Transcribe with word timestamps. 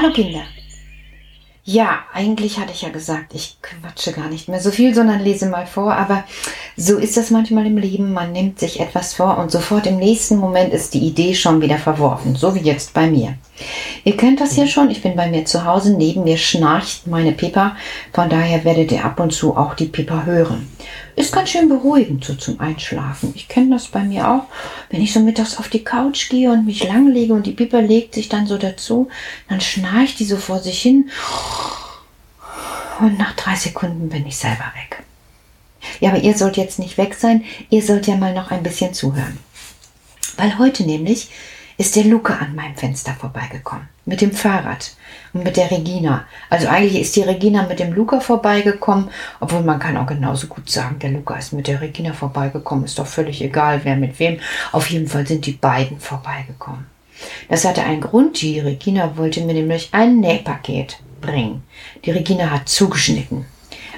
Hallo 0.00 0.12
Kinder. 0.12 0.44
Ja, 1.64 2.04
eigentlich 2.12 2.60
hatte 2.60 2.70
ich 2.70 2.82
ja 2.82 2.88
gesagt, 2.90 3.34
ich 3.34 3.58
quatsche 3.60 4.12
gar 4.12 4.28
nicht 4.28 4.48
mehr 4.48 4.60
so 4.60 4.70
viel, 4.70 4.94
sondern 4.94 5.18
lese 5.18 5.46
mal 5.46 5.66
vor, 5.66 5.92
aber 5.92 6.22
so 6.80 6.96
ist 6.96 7.16
das 7.16 7.30
manchmal 7.30 7.66
im 7.66 7.76
Leben. 7.76 8.12
Man 8.12 8.30
nimmt 8.30 8.60
sich 8.60 8.78
etwas 8.78 9.12
vor 9.12 9.36
und 9.38 9.50
sofort 9.50 9.86
im 9.88 9.96
nächsten 9.96 10.36
Moment 10.36 10.72
ist 10.72 10.94
die 10.94 11.00
Idee 11.00 11.34
schon 11.34 11.60
wieder 11.60 11.76
verworfen, 11.76 12.36
so 12.36 12.54
wie 12.54 12.60
jetzt 12.60 12.94
bei 12.94 13.10
mir. 13.10 13.34
Ihr 14.04 14.16
kennt 14.16 14.40
das 14.40 14.52
hier 14.52 14.68
schon, 14.68 14.88
ich 14.88 15.02
bin 15.02 15.16
bei 15.16 15.28
mir 15.28 15.44
zu 15.44 15.64
Hause, 15.64 15.94
neben 15.94 16.22
mir 16.22 16.38
schnarcht 16.38 17.08
meine 17.08 17.32
Pippa, 17.32 17.76
von 18.12 18.30
daher 18.30 18.64
werdet 18.64 18.92
ihr 18.92 19.04
ab 19.04 19.18
und 19.18 19.32
zu 19.32 19.56
auch 19.56 19.74
die 19.74 19.86
Pippa 19.86 20.22
hören. 20.24 20.68
Ist 21.16 21.32
ganz 21.32 21.50
schön 21.50 21.68
beruhigend 21.68 22.24
so 22.24 22.36
zum 22.36 22.60
Einschlafen. 22.60 23.32
Ich 23.34 23.48
kenne 23.48 23.70
das 23.70 23.88
bei 23.88 24.04
mir 24.04 24.30
auch, 24.30 24.44
wenn 24.90 25.02
ich 25.02 25.12
so 25.12 25.18
mittags 25.18 25.58
auf 25.58 25.68
die 25.68 25.82
Couch 25.82 26.30
gehe 26.30 26.52
und 26.52 26.64
mich 26.64 26.86
langlege 26.86 27.34
und 27.34 27.44
die 27.44 27.52
Pippa 27.52 27.80
legt 27.80 28.14
sich 28.14 28.28
dann 28.28 28.46
so 28.46 28.56
dazu, 28.56 29.08
dann 29.48 29.60
schnarcht 29.60 30.20
die 30.20 30.24
so 30.24 30.36
vor 30.36 30.60
sich 30.60 30.80
hin 30.80 31.10
und 33.00 33.18
nach 33.18 33.34
drei 33.34 33.56
Sekunden 33.56 34.08
bin 34.08 34.24
ich 34.26 34.36
selber 34.36 34.72
weg. 34.76 34.97
Ja, 36.00 36.10
aber 36.10 36.20
ihr 36.20 36.36
sollt 36.36 36.56
jetzt 36.56 36.78
nicht 36.78 36.98
weg 36.98 37.14
sein, 37.14 37.44
ihr 37.70 37.82
sollt 37.82 38.06
ja 38.06 38.16
mal 38.16 38.34
noch 38.34 38.50
ein 38.50 38.62
bisschen 38.62 38.94
zuhören. 38.94 39.38
Weil 40.36 40.58
heute 40.58 40.84
nämlich 40.84 41.30
ist 41.78 41.94
der 41.94 42.04
Luca 42.04 42.34
an 42.34 42.56
meinem 42.56 42.74
Fenster 42.74 43.14
vorbeigekommen. 43.14 43.88
Mit 44.04 44.20
dem 44.20 44.32
Fahrrad 44.32 44.96
und 45.32 45.44
mit 45.44 45.56
der 45.56 45.70
Regina. 45.70 46.24
Also 46.50 46.66
eigentlich 46.66 47.00
ist 47.00 47.14
die 47.14 47.22
Regina 47.22 47.62
mit 47.62 47.78
dem 47.78 47.92
Luca 47.92 48.18
vorbeigekommen, 48.18 49.10
obwohl 49.38 49.62
man 49.62 49.78
kann 49.78 49.96
auch 49.96 50.06
genauso 50.06 50.48
gut 50.48 50.68
sagen, 50.68 50.98
der 50.98 51.10
Luca 51.10 51.36
ist 51.36 51.52
mit 51.52 51.68
der 51.68 51.80
Regina 51.80 52.12
vorbeigekommen. 52.12 52.84
Ist 52.84 52.98
doch 52.98 53.06
völlig 53.06 53.40
egal, 53.42 53.80
wer 53.84 53.94
mit 53.94 54.18
wem. 54.18 54.40
Auf 54.72 54.90
jeden 54.90 55.06
Fall 55.06 55.26
sind 55.26 55.46
die 55.46 55.52
beiden 55.52 56.00
vorbeigekommen. 56.00 56.86
Das 57.48 57.64
hatte 57.64 57.84
einen 57.84 58.00
Grund. 58.00 58.42
Die 58.42 58.58
Regina 58.58 59.16
wollte 59.16 59.40
mir 59.42 59.54
nämlich 59.54 59.90
ein 59.92 60.18
Nähpaket 60.18 60.98
bringen. 61.20 61.62
Die 62.04 62.10
Regina 62.10 62.50
hat 62.50 62.68
zugeschnitten. 62.68 63.46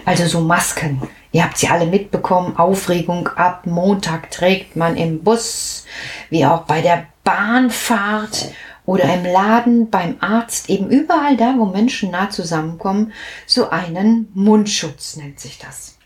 Also 0.04 0.26
so 0.26 0.40
Masken. 0.40 1.00
Ihr 1.32 1.44
habt 1.44 1.58
sie 1.58 1.68
alle 1.68 1.86
mitbekommen. 1.86 2.56
Aufregung 2.56 3.28
ab. 3.28 3.66
Montag 3.66 4.30
trägt 4.30 4.76
man 4.76 4.96
im 4.96 5.22
Bus, 5.22 5.86
wie 6.28 6.44
auch 6.44 6.62
bei 6.62 6.80
der 6.80 7.06
Bahnfahrt 7.24 8.50
oder 8.84 9.04
im 9.14 9.24
Laden, 9.24 9.90
beim 9.90 10.16
Arzt, 10.20 10.68
eben 10.68 10.90
überall 10.90 11.36
da, 11.36 11.54
wo 11.56 11.66
Menschen 11.66 12.10
nah 12.10 12.30
zusammenkommen, 12.30 13.12
so 13.46 13.70
einen 13.70 14.28
Mundschutz 14.34 15.16
nennt 15.16 15.38
sich 15.38 15.58
das 15.58 15.99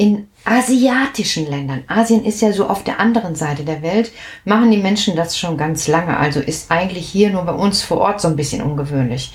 in 0.00 0.28
asiatischen 0.46 1.46
Ländern, 1.46 1.84
Asien 1.86 2.24
ist 2.24 2.40
ja 2.40 2.54
so 2.54 2.66
auf 2.68 2.84
der 2.84 3.00
anderen 3.00 3.34
Seite 3.34 3.64
der 3.64 3.82
Welt, 3.82 4.12
machen 4.46 4.70
die 4.70 4.78
Menschen 4.78 5.14
das 5.14 5.36
schon 5.36 5.58
ganz 5.58 5.88
lange. 5.88 6.16
Also 6.16 6.40
ist 6.40 6.70
eigentlich 6.70 7.06
hier 7.06 7.28
nur 7.28 7.42
bei 7.42 7.52
uns 7.52 7.82
vor 7.82 7.98
Ort 7.98 8.22
so 8.22 8.28
ein 8.28 8.36
bisschen 8.36 8.62
ungewöhnlich. 8.62 9.30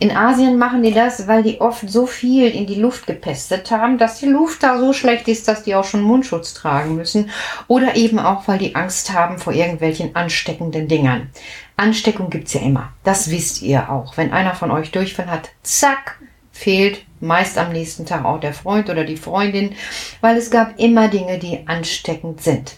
In 0.00 0.14
Asien 0.14 0.58
machen 0.58 0.82
die 0.82 0.92
das, 0.92 1.28
weil 1.28 1.42
die 1.42 1.62
oft 1.62 1.88
so 1.88 2.04
viel 2.04 2.50
in 2.50 2.66
die 2.66 2.74
Luft 2.74 3.06
gepestet 3.06 3.70
haben, 3.70 3.96
dass 3.96 4.20
die 4.20 4.26
Luft 4.26 4.62
da 4.62 4.78
so 4.78 4.92
schlecht 4.92 5.28
ist, 5.28 5.48
dass 5.48 5.62
die 5.62 5.74
auch 5.74 5.84
schon 5.84 6.02
Mundschutz 6.02 6.52
tragen 6.52 6.94
müssen. 6.94 7.30
Oder 7.66 7.96
eben 7.96 8.18
auch, 8.18 8.46
weil 8.48 8.58
die 8.58 8.74
Angst 8.74 9.14
haben 9.14 9.38
vor 9.38 9.54
irgendwelchen 9.54 10.14
ansteckenden 10.14 10.88
Dingern. 10.88 11.30
Ansteckung 11.78 12.28
gibt's 12.28 12.52
ja 12.52 12.60
immer. 12.60 12.92
Das 13.02 13.30
wisst 13.30 13.62
ihr 13.62 13.90
auch. 13.90 14.18
Wenn 14.18 14.30
einer 14.30 14.54
von 14.54 14.70
euch 14.70 14.90
Durchfall 14.90 15.30
hat, 15.30 15.48
zack, 15.62 16.18
fehlt 16.52 17.02
meist 17.22 17.56
am 17.56 17.72
nächsten 17.72 18.04
Tag 18.04 18.24
auch 18.24 18.40
der 18.40 18.52
Freund 18.52 18.90
oder 18.90 19.04
die 19.04 19.16
Freundin, 19.16 19.74
weil 20.20 20.36
es 20.36 20.50
gab 20.50 20.78
immer 20.78 21.08
Dinge, 21.08 21.38
die 21.38 21.66
ansteckend 21.66 22.42
sind. 22.42 22.74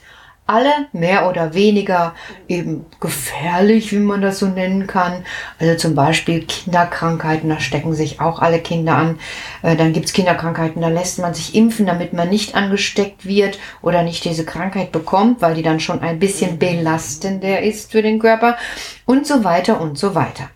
Alle 0.47 0.71
mehr 0.93 1.27
oder 1.31 1.55
weniger 1.55 2.15
eben 2.49 2.85
gefährlich, 3.01 3.93
wie 3.93 3.99
man 3.99 4.21
das 4.21 4.41
so 4.41 4.47
nennen 4.47 4.87
kann. 4.87 5.25
Also 5.59 5.75
zum 5.77 5.95
Beispiel 5.95 6.45
Kinderkrankheiten, 6.45 7.49
da 7.49 7.61
stecken 7.61 7.95
sich 7.95 8.21
auch 8.21 8.41
alle 8.41 8.59
Kinder 8.59 8.95
an. 8.95 9.19
Äh, 9.63 9.75
dann 9.75 9.95
gibt's 9.95 10.13
Kinderkrankheiten, 10.13 10.83
da 10.83 10.89
lässt 10.89 11.19
man 11.19 11.33
sich 11.33 11.55
impfen, 11.55 11.87
damit 11.87 12.13
man 12.13 12.29
nicht 12.29 12.55
angesteckt 12.55 13.25
wird 13.25 13.59
oder 13.81 14.03
nicht 14.03 14.23
diese 14.27 14.45
Krankheit 14.45 14.93
bekommt, 14.93 15.41
weil 15.41 15.55
die 15.55 15.63
dann 15.63 15.81
schon 15.81 16.01
ein 16.01 16.19
bisschen 16.19 16.59
belastender 16.59 17.63
ist 17.63 17.91
für 17.91 18.03
den 18.03 18.19
Körper 18.19 18.59
und 19.07 19.27
so 19.27 19.45
weiter 19.45 19.81
und 19.81 19.97
so 19.97 20.15
weiter. 20.15 20.51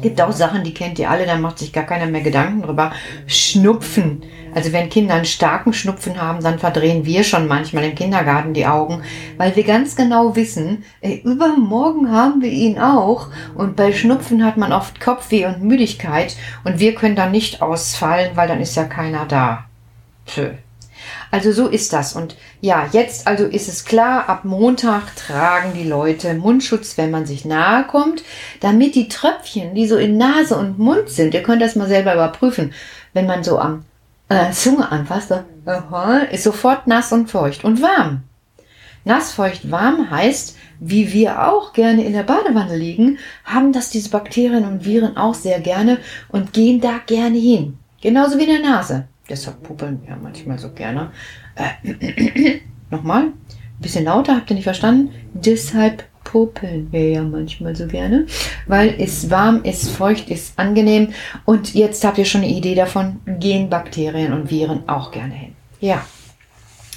Gibt 0.00 0.20
auch 0.20 0.32
Sachen, 0.32 0.64
die 0.64 0.74
kennt 0.74 0.98
ihr 0.98 1.10
alle, 1.10 1.26
da 1.26 1.36
macht 1.36 1.58
sich 1.58 1.72
gar 1.72 1.84
keiner 1.84 2.06
mehr 2.06 2.22
Gedanken 2.22 2.62
drüber. 2.62 2.92
Schnupfen. 3.26 4.22
Also 4.54 4.72
wenn 4.72 4.88
Kinder 4.88 5.14
einen 5.14 5.24
starken 5.24 5.72
Schnupfen 5.72 6.20
haben, 6.20 6.42
dann 6.42 6.58
verdrehen 6.58 7.04
wir 7.04 7.24
schon 7.24 7.48
manchmal 7.48 7.84
im 7.84 7.94
Kindergarten 7.94 8.54
die 8.54 8.66
Augen, 8.66 9.02
weil 9.36 9.54
wir 9.56 9.64
ganz 9.64 9.96
genau 9.96 10.36
wissen, 10.36 10.84
ey, 11.00 11.22
übermorgen 11.24 12.10
haben 12.10 12.42
wir 12.42 12.50
ihn 12.50 12.78
auch. 12.78 13.28
Und 13.54 13.76
bei 13.76 13.92
Schnupfen 13.92 14.44
hat 14.44 14.56
man 14.56 14.72
oft 14.72 15.00
Kopfweh 15.00 15.46
und 15.46 15.62
Müdigkeit 15.62 16.36
und 16.64 16.78
wir 16.78 16.94
können 16.94 17.16
dann 17.16 17.30
nicht 17.30 17.62
ausfallen, 17.62 18.32
weil 18.34 18.48
dann 18.48 18.60
ist 18.60 18.76
ja 18.76 18.84
keiner 18.84 19.26
da. 19.26 19.64
Tschö. 20.26 20.50
Also 21.32 21.50
so 21.50 21.66
ist 21.66 21.94
das. 21.94 22.12
Und 22.12 22.36
ja, 22.60 22.90
jetzt 22.92 23.26
also 23.26 23.44
ist 23.46 23.66
es 23.66 23.86
klar, 23.86 24.28
ab 24.28 24.44
Montag 24.44 25.16
tragen 25.16 25.72
die 25.74 25.88
Leute 25.88 26.34
Mundschutz, 26.34 26.98
wenn 26.98 27.10
man 27.10 27.24
sich 27.24 27.46
nahe 27.46 27.84
kommt, 27.84 28.22
damit 28.60 28.94
die 28.94 29.08
Tröpfchen, 29.08 29.74
die 29.74 29.88
so 29.88 29.96
in 29.96 30.18
Nase 30.18 30.56
und 30.58 30.78
Mund 30.78 31.08
sind, 31.08 31.32
ihr 31.32 31.42
könnt 31.42 31.62
das 31.62 31.74
mal 31.74 31.88
selber 31.88 32.12
überprüfen, 32.12 32.74
wenn 33.14 33.26
man 33.26 33.42
so 33.42 33.58
am 33.58 33.86
äh, 34.28 34.52
Zunge 34.52 34.92
anfasst, 34.92 35.30
so, 35.30 35.40
ist 36.30 36.44
sofort 36.44 36.86
nass 36.86 37.12
und 37.12 37.30
feucht 37.30 37.64
und 37.64 37.80
warm. 37.80 38.24
Nass, 39.06 39.32
feucht, 39.32 39.70
warm 39.70 40.10
heißt, 40.10 40.58
wie 40.80 41.14
wir 41.14 41.48
auch 41.48 41.72
gerne 41.72 42.04
in 42.04 42.12
der 42.12 42.24
Badewanne 42.24 42.76
liegen, 42.76 43.18
haben 43.46 43.72
das 43.72 43.88
diese 43.88 44.10
Bakterien 44.10 44.66
und 44.66 44.84
Viren 44.84 45.16
auch 45.16 45.34
sehr 45.34 45.60
gerne 45.60 45.96
und 46.28 46.52
gehen 46.52 46.82
da 46.82 47.00
gerne 47.06 47.38
hin. 47.38 47.78
Genauso 48.02 48.36
wie 48.36 48.44
in 48.44 48.62
der 48.62 48.70
Nase. 48.70 49.08
Deshalb 49.28 49.62
puppeln 49.62 50.00
wir 50.04 50.16
manchmal 50.16 50.58
so 50.58 50.70
gerne. 50.70 51.12
Äh, 51.54 52.60
nochmal, 52.90 53.26
ein 53.26 53.32
bisschen 53.80 54.04
lauter, 54.04 54.36
habt 54.36 54.50
ihr 54.50 54.56
nicht 54.56 54.64
verstanden? 54.64 55.10
Deshalb 55.32 56.04
puppeln 56.24 56.88
wir 56.92 57.10
ja 57.10 57.22
manchmal 57.22 57.76
so 57.76 57.86
gerne, 57.86 58.26
weil 58.66 58.94
es 58.98 59.30
warm 59.30 59.62
ist, 59.64 59.90
feucht 59.90 60.30
ist, 60.30 60.58
angenehm. 60.58 61.12
Und 61.44 61.74
jetzt 61.74 62.04
habt 62.04 62.18
ihr 62.18 62.24
schon 62.24 62.42
eine 62.42 62.50
Idee 62.50 62.74
davon, 62.74 63.20
gehen 63.26 63.68
Bakterien 63.68 64.32
und 64.32 64.50
Viren 64.50 64.88
auch 64.88 65.10
gerne 65.10 65.34
hin. 65.34 65.52
Ja. 65.80 66.04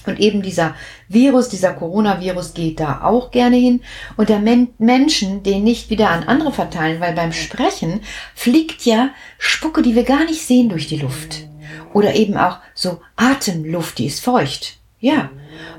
Und 0.05 0.19
eben 0.19 0.43
dieser 0.43 0.75
Virus, 1.09 1.49
dieser 1.49 1.73
Coronavirus 1.73 2.53
geht 2.53 2.79
da 2.79 3.01
auch 3.01 3.31
gerne 3.31 3.55
hin. 3.55 3.81
Und 4.17 4.29
der 4.29 4.39
Men 4.39 4.69
Menschen 4.77 5.41
den 5.41 5.63
nicht 5.63 5.89
wieder 5.89 6.11
an 6.11 6.23
andere 6.23 6.51
verteilen, 6.51 7.01
weil 7.01 7.13
beim 7.13 7.31
Sprechen 7.31 8.01
fliegt 8.35 8.85
ja 8.85 9.09
Spucke, 9.39 9.81
die 9.81 9.95
wir 9.95 10.03
gar 10.03 10.25
nicht 10.25 10.41
sehen, 10.41 10.69
durch 10.69 10.87
die 10.87 10.97
Luft. 10.97 11.47
Oder 11.93 12.15
eben 12.15 12.37
auch 12.37 12.57
so 12.73 13.01
Atemluft, 13.15 13.97
die 13.97 14.07
ist 14.07 14.23
feucht. 14.23 14.77
Ja. 14.99 15.29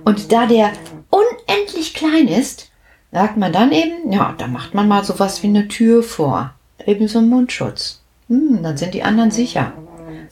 Und 0.04 0.32
da 0.32 0.46
der 0.46 0.72
unendlich 1.10 1.94
klein 1.94 2.28
ist, 2.28 2.70
sagt 3.12 3.36
man 3.36 3.52
dann 3.52 3.72
eben, 3.72 4.12
ja, 4.12 4.34
da 4.36 4.46
macht 4.46 4.74
man 4.74 4.88
mal 4.88 5.04
sowas 5.04 5.42
wie 5.42 5.48
eine 5.48 5.68
Tür 5.68 6.02
vor. 6.02 6.54
Eben 6.84 7.08
so 7.08 7.18
ein 7.18 7.28
Mundschutz. 7.28 8.02
Hm, 8.28 8.62
dann 8.62 8.76
sind 8.76 8.94
die 8.94 9.02
anderen 9.02 9.30
sicher. 9.30 9.72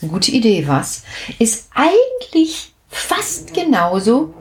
Gute 0.01 0.33
Idee, 0.33 0.67
was? 0.67 1.05
Ist 1.39 1.71
eigentlich 1.75 2.75
fast 2.89 3.55
genauso 3.55 4.35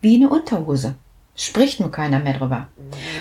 wie 0.00 0.16
eine 0.16 0.28
Unterhose. 0.28 0.94
Spricht 1.34 1.80
nur 1.80 1.90
keiner 1.90 2.18
mehr 2.18 2.34
drüber. 2.38 2.68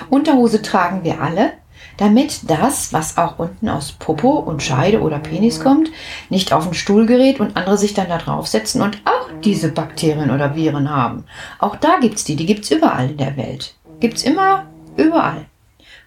Unterhose 0.09 0.61
tragen 0.61 1.03
wir 1.03 1.21
alle, 1.21 1.53
damit 1.97 2.49
das, 2.49 2.93
was 2.93 3.17
auch 3.17 3.39
unten 3.39 3.69
aus 3.69 3.91
Popo 3.91 4.37
und 4.39 4.63
Scheide 4.63 5.01
oder 5.01 5.19
Penis 5.19 5.59
kommt, 5.59 5.89
nicht 6.29 6.53
auf 6.53 6.65
den 6.65 6.73
Stuhl 6.73 7.05
gerät 7.05 7.39
und 7.39 7.57
andere 7.57 7.77
sich 7.77 7.93
dann 7.93 8.09
da 8.09 8.17
draufsetzen 8.17 8.81
und 8.81 9.01
auch 9.05 9.29
diese 9.43 9.69
Bakterien 9.69 10.31
oder 10.31 10.55
Viren 10.55 10.89
haben. 10.89 11.25
Auch 11.59 11.75
da 11.75 11.97
gibt's 11.99 12.23
die, 12.23 12.35
die 12.35 12.45
gibt's 12.45 12.71
überall 12.71 13.11
in 13.11 13.17
der 13.17 13.37
Welt. 13.37 13.75
Gibt's 13.99 14.23
immer, 14.23 14.65
überall. 14.95 15.45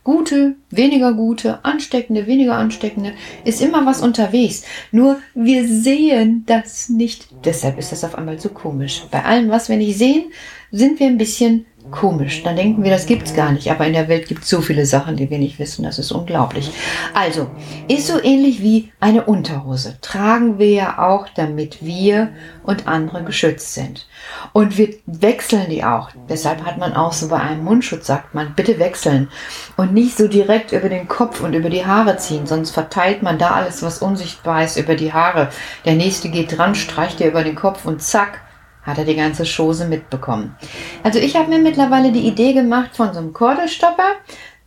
Gute, 0.03 0.56
weniger 0.70 1.12
gute, 1.12 1.62
ansteckende, 1.62 2.26
weniger 2.26 2.56
ansteckende, 2.56 3.12
ist 3.44 3.61
immer 3.61 3.85
was 3.85 4.00
unterwegs. 4.00 4.64
Nur 4.93 5.19
wir 5.35 5.69
sehen 5.69 6.44
das 6.47 6.88
nicht. 6.88 7.29
Deshalb 7.44 7.79
ist 7.79 7.93
das 7.93 8.03
auf 8.03 8.17
einmal 8.17 8.38
so 8.38 8.49
komisch. 8.49 9.03
Bei 9.11 9.25
allem, 9.25 9.50
was 9.50 9.69
wir 9.69 9.76
nicht 9.76 9.99
sehen, 9.99 10.32
sind 10.73 11.00
wir 11.00 11.06
ein 11.06 11.19
bisschen 11.19 11.67
Komisch. 11.91 12.43
Dann 12.44 12.56
denken 12.56 12.85
wir, 12.85 12.91
das 12.91 13.06
gibt's 13.06 13.35
gar 13.35 13.53
nicht. 13.53 13.71
Aber 13.71 13.87
in 13.87 13.94
der 13.94 14.09
Welt 14.09 14.29
gibt 14.29 14.44
es 14.44 14.49
so 14.49 14.61
viele 14.61 14.87
Sachen, 14.87 15.17
die 15.17 15.29
wir 15.31 15.38
nicht 15.38 15.59
wissen. 15.59 15.82
Das 15.82 15.99
ist 15.99 16.12
unglaublich. 16.12 16.71
Also, 17.15 17.50
ist 17.88 18.06
so 18.06 18.23
ähnlich 18.23 18.62
wie 18.62 18.93
eine 19.00 19.25
Unterhose. 19.25 19.97
Tragen 20.00 20.59
wir 20.59 20.71
ja 20.71 20.99
auch, 20.99 21.29
damit 21.35 21.85
wir 21.85 22.31
und 22.62 22.87
andere 22.87 23.25
geschützt 23.25 23.75
sind. 23.75 24.06
Und 24.53 24.79
wir 24.79 24.94
wechseln 25.06 25.69
die 25.71 25.82
auch. 25.82 26.11
Deshalb 26.29 26.65
hat 26.65 26.79
man 26.79 26.93
auch 26.93 27.12
so 27.12 27.29
bei 27.29 27.41
einem 27.41 27.65
Mundschutz, 27.65 28.06
sagt 28.06 28.35
man, 28.35 28.55
bitte 28.55 28.79
wechseln. 28.79 29.29
Und 29.76 29.93
nicht 29.93 30.17
so 30.17 30.29
direkt 30.29 30.73
über 30.73 30.88
den 30.88 31.09
Kopf 31.09 31.41
und 31.41 31.55
über 31.55 31.71
die 31.71 31.87
Haare 31.87 32.19
ziehen. 32.19 32.47
Sonst 32.47 32.71
verteilt 32.71 33.23
man 33.23 33.38
da 33.38 33.53
alles, 33.53 33.83
was 33.83 34.00
unsichtbar 34.00 34.65
ist, 34.65 34.76
über 34.76 34.94
die 34.94 35.12
Haare. 35.12 35.49
Der 35.85 35.94
nächste 35.94 36.29
geht 36.29 36.56
dran, 36.56 36.75
streicht 36.75 37.19
dir 37.19 37.29
über 37.29 37.43
den 37.43 37.56
Kopf 37.56 37.85
und 37.85 38.03
zack 38.03 38.43
hat 38.82 38.99
er 38.99 39.05
die 39.05 39.17
ganze 39.17 39.44
Chose 39.44 39.87
mitbekommen. 39.87 40.56
Also 41.03 41.19
ich 41.19 41.37
habe 41.37 41.49
mir 41.49 41.59
mittlerweile 41.59 42.12
die 42.12 42.27
Idee 42.27 42.53
gemacht 42.53 42.91
von 42.94 43.12
so 43.12 43.19
einem 43.19 43.32
Kordelstopper. 43.32 44.17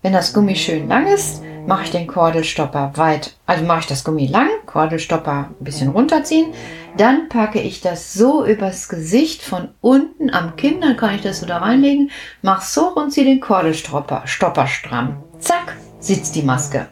wenn 0.02 0.14
das 0.14 0.34
Gummi 0.34 0.56
schön 0.56 0.90
lang 0.90 1.08
ist, 1.08 1.42
mache 1.66 1.86
ich 1.86 1.92
den 1.92 2.08
Kordelstopper 2.08 2.92
weit, 2.96 3.36
also 3.46 3.64
mache 3.64 3.80
ich 3.82 3.86
das 3.88 4.04
Gummi 4.04 4.28
lang, 4.28 4.50
Kordelstopper 4.66 5.50
ein 5.50 5.64
bisschen 5.64 5.90
runterziehen, 5.90 6.54
dann 6.98 7.30
packe 7.30 7.62
ich 7.62 7.82
das 7.82 8.14
so 8.14 8.46
übers 8.46 8.90
Gesicht 8.90 9.42
von 9.42 9.70
unten 9.82 10.30
am 10.30 10.56
Kinn, 10.56 10.82
dann 10.82 10.98
kann 10.98 11.16
ich 11.16 11.22
das 11.22 11.40
so 11.40 11.46
da 11.46 11.60
reinlegen, 11.60 12.12
mach 12.42 12.62
so 12.62 12.94
und 12.94 13.12
ziehe 13.12 13.26
den 13.26 13.40
Kordelstopper 13.40 14.24
Stopper 14.26 14.68
stramm. 14.68 15.24
Zack, 15.40 15.78
sitzt 16.00 16.36
die 16.36 16.44
Maske. 16.44 16.88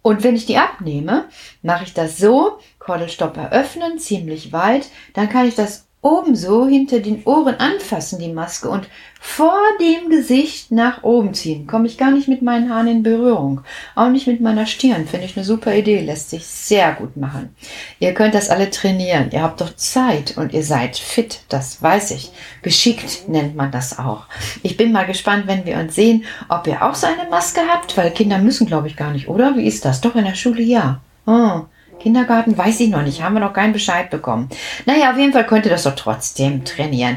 Und 0.00 0.24
wenn 0.24 0.34
ich 0.34 0.46
die 0.46 0.56
abnehme, 0.56 1.26
mache 1.62 1.84
ich 1.84 1.94
das 1.94 2.18
so, 2.18 2.58
Kordelstopper 2.80 3.52
öffnen, 3.52 3.98
ziemlich 3.98 4.52
weit, 4.52 4.88
dann 5.14 5.28
kann 5.28 5.46
ich 5.46 5.54
das 5.54 5.86
oben 6.02 6.34
so 6.34 6.66
hinter 6.66 6.98
den 6.98 7.22
Ohren 7.24 7.54
anfassen, 7.54 8.18
die 8.18 8.32
Maske, 8.32 8.68
und 8.68 8.88
vor 9.20 9.56
dem 9.80 10.10
Gesicht 10.10 10.72
nach 10.72 11.04
oben 11.04 11.32
ziehen. 11.32 11.68
Komme 11.68 11.86
ich 11.86 11.96
gar 11.96 12.10
nicht 12.10 12.26
mit 12.26 12.42
meinen 12.42 12.68
Haaren 12.68 12.88
in 12.88 13.02
Berührung. 13.04 13.60
Auch 13.94 14.08
nicht 14.08 14.26
mit 14.26 14.40
meiner 14.40 14.66
Stirn. 14.66 15.06
Finde 15.06 15.26
ich 15.26 15.36
eine 15.36 15.44
super 15.44 15.72
Idee. 15.72 16.00
Lässt 16.00 16.30
sich 16.30 16.44
sehr 16.44 16.92
gut 16.94 17.16
machen. 17.16 17.54
Ihr 18.00 18.14
könnt 18.14 18.34
das 18.34 18.50
alle 18.50 18.68
trainieren. 18.70 19.30
Ihr 19.30 19.42
habt 19.42 19.60
doch 19.60 19.76
Zeit 19.76 20.36
und 20.36 20.52
ihr 20.52 20.64
seid 20.64 20.96
fit. 20.96 21.42
Das 21.48 21.80
weiß 21.80 22.10
ich. 22.10 22.32
Geschickt 22.62 23.28
nennt 23.28 23.54
man 23.54 23.70
das 23.70 23.96
auch. 23.96 24.24
Ich 24.64 24.76
bin 24.76 24.90
mal 24.90 25.06
gespannt, 25.06 25.46
wenn 25.46 25.66
wir 25.66 25.76
uns 25.76 25.94
sehen, 25.94 26.24
ob 26.48 26.66
ihr 26.66 26.82
auch 26.82 26.96
so 26.96 27.06
eine 27.06 27.30
Maske 27.30 27.60
habt, 27.72 27.96
weil 27.96 28.10
Kinder 28.10 28.38
müssen, 28.38 28.66
glaube 28.66 28.88
ich, 28.88 28.96
gar 28.96 29.12
nicht, 29.12 29.28
oder? 29.28 29.56
Wie 29.56 29.68
ist 29.68 29.84
das? 29.84 30.00
Doch 30.00 30.16
in 30.16 30.24
der 30.24 30.34
Schule 30.34 30.62
ja. 30.62 31.00
Oh, 31.26 31.62
Kindergarten 32.02 32.58
weiß 32.58 32.80
ich 32.80 32.90
noch 32.90 33.02
nicht, 33.02 33.22
haben 33.22 33.34
wir 33.34 33.40
noch 33.40 33.52
keinen 33.52 33.72
Bescheid 33.72 34.10
bekommen. 34.10 34.48
Naja, 34.86 35.12
auf 35.12 35.18
jeden 35.18 35.32
Fall 35.32 35.46
könnt 35.46 35.66
ihr 35.66 35.70
das 35.70 35.84
doch 35.84 35.94
trotzdem 35.94 36.64
trainieren. 36.64 37.16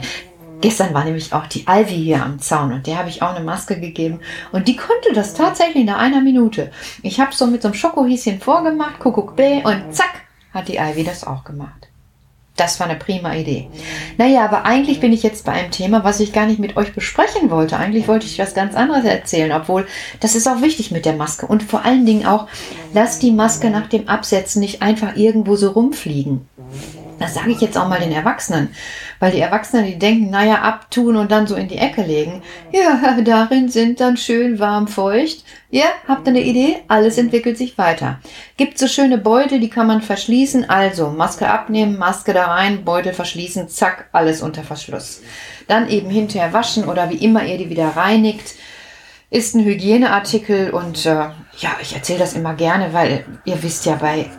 Gestern 0.62 0.94
war 0.94 1.04
nämlich 1.04 1.34
auch 1.34 1.48
die 1.48 1.68
Alvi 1.68 1.96
hier 1.96 2.24
am 2.24 2.40
Zaun 2.40 2.72
und 2.72 2.88
der 2.88 2.98
habe 2.98 3.10
ich 3.10 3.22
auch 3.22 3.36
eine 3.36 3.44
Maske 3.44 3.80
gegeben 3.80 4.20
und 4.52 4.68
die 4.68 4.76
konnte 4.76 5.14
das 5.14 5.34
tatsächlich 5.34 5.86
nach 5.86 5.98
einer 5.98 6.22
Minute. 6.22 6.72
Ich 7.02 7.20
habe 7.20 7.34
so 7.34 7.48
mit 7.48 7.62
so 7.62 7.68
einem 7.68 7.76
Schokohäschen 7.76 8.40
vorgemacht, 8.40 9.00
Kuckuck 9.00 9.36
B 9.36 9.64
und 9.64 9.94
zack, 9.94 10.22
hat 10.54 10.68
die 10.68 10.80
Alvi 10.80 11.04
das 11.04 11.26
auch 11.26 11.44
gemacht. 11.44 11.85
Das 12.56 12.80
war 12.80 12.88
eine 12.88 12.98
prima 12.98 13.34
Idee. 13.36 13.68
Naja, 14.18 14.46
aber 14.46 14.64
eigentlich 14.64 15.02
bin 15.02 15.12
ich 15.12 15.24
jetzt 15.24 15.46
bei 15.46 15.52
einem 15.52 15.72
Thema, 15.72 16.06
was 16.06 16.22
ich 16.22 16.32
gar 16.32 16.46
nicht 16.46 16.60
mit 16.60 16.78
euch 16.78 16.94
besprechen 16.94 17.50
wollte. 17.50 17.78
Eigentlich 17.78 18.08
wollte 18.08 18.26
ich 18.26 18.40
was 18.40 18.54
ganz 18.54 18.76
anderes 18.76 19.04
erzählen, 19.04 19.52
obwohl 19.52 19.86
das 20.22 20.36
ist 20.36 20.48
auch 20.48 20.62
wichtig 20.62 20.92
mit 20.92 21.06
der 21.06 21.16
Maske. 21.16 21.48
Und 21.48 21.64
vor 21.64 21.84
allen 21.84 22.06
Dingen 22.06 22.26
auch, 22.26 22.48
lasst 22.94 23.24
die 23.24 23.32
Maske 23.32 23.70
nach 23.70 23.88
dem 23.88 24.08
Absetzen 24.08 24.62
nicht 24.62 24.82
einfach 24.82 25.18
irgendwo 25.18 25.58
so 25.58 25.72
rumfliegen. 25.72 26.48
Das 27.20 27.34
sage 27.34 27.52
ich 27.52 27.62
jetzt 27.62 27.78
auch 27.78 27.88
mal 27.88 28.00
den 28.00 28.12
Erwachsenen, 28.12 28.70
weil 29.20 29.32
die 29.32 29.40
Erwachsenen, 29.40 29.86
die 29.86 29.98
denken, 29.98 30.30
naja, 30.30 30.62
abtun 30.62 31.16
und 31.16 31.32
dann 31.32 31.48
so 31.48 31.56
in 31.56 31.70
die 31.70 31.78
Ecke 31.78 32.02
legen. 32.02 32.42
Ja, 32.72 33.18
darin 33.24 33.70
sind 33.70 34.02
dann 34.02 34.18
schön 34.18 34.60
warm 34.60 34.88
feucht. 34.88 35.46
Ja, 35.70 35.86
habt 36.08 36.28
ihr 36.28 36.32
eine 36.32 36.42
Idee? 36.42 36.78
Alles 36.88 37.18
entwickelt 37.18 37.58
sich 37.58 37.78
weiter. 37.78 38.20
Gibt 38.58 38.78
so 38.78 38.88
schöne 38.88 39.18
Beutel, 39.18 39.60
die 39.60 39.70
kann 39.70 39.88
man 39.88 40.02
verschließen. 40.02 40.70
Also 40.70 41.10
Maske 41.10 41.50
abnehmen, 41.50 41.98
Maske 41.98 42.34
da 42.34 42.48
rein, 42.48 42.84
Beutel 42.84 43.14
verschließen, 43.14 43.70
zack, 43.70 44.10
alles 44.12 44.42
unter 44.42 44.64
Verschluss. 44.64 45.22
Dann 45.68 45.90
eben 45.90 46.10
hinterher 46.10 46.54
waschen 46.54 46.86
oder 46.86 47.10
wie 47.10 47.18
immer 47.18 47.46
ihr 47.46 47.58
die 47.58 47.70
wieder 47.70 47.96
reinigt. 47.96 48.56
Ist 49.30 49.56
ein 49.56 49.66
Hygieneartikel 49.66 50.70
und 50.72 51.06
äh, 51.06 51.30
ja, 51.58 51.78
ich 51.82 51.96
erzähle 51.96 52.20
das 52.20 52.34
immer 52.34 52.54
gerne, 52.54 52.94
weil 52.94 53.26
ihr 53.46 53.64
wisst 53.64 53.86
ja 53.86 53.96
bei 53.96 54.30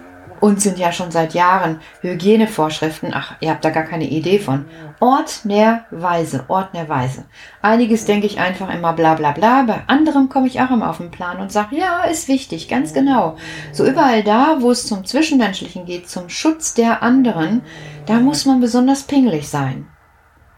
uns 0.41 0.63
sind 0.63 0.79
ja 0.79 0.93
schon 0.93 1.11
seit 1.11 1.35
Jahren 1.35 1.81
Hygienevorschriften, 2.01 3.13
ach, 3.15 3.35
ihr 3.41 3.51
habt 3.51 3.65
da 3.65 3.71
gar 3.71 3.85
keine 3.85 4.09
Idee 4.09 4.39
von. 4.39 4.65
Ordnerweise, 5.01 6.45
ordnerweise. 6.49 7.25
Einiges 7.63 8.05
denke 8.05 8.27
ich 8.27 8.39
einfach 8.39 8.73
immer 8.73 8.93
bla 8.93 9.15
bla 9.15 9.33
bla, 9.33 9.63
bei 9.63 9.83
anderem 9.87 10.29
komme 10.29 10.47
ich 10.47 10.61
auch 10.61 10.71
immer 10.71 10.91
auf 10.91 10.99
den 10.99 11.11
Plan 11.11 11.39
und 11.39 11.53
sage, 11.53 11.77
ja, 11.77 12.05
ist 12.05 12.29
wichtig, 12.29 12.69
ganz 12.69 12.93
genau. 12.93 13.37
So 13.73 13.87
überall 13.87 14.23
da, 14.23 14.59
wo 14.61 14.71
es 14.71 14.87
zum 14.87 15.05
Zwischenmenschlichen 15.05 15.85
geht, 15.85 16.09
zum 16.09 16.29
Schutz 16.29 16.75
der 16.75 17.03
anderen, 17.03 17.63
da 18.07 18.15
muss 18.15 18.47
man 18.47 18.61
besonders 18.61 19.03
pingelig 19.03 19.49
sein. 19.49 19.89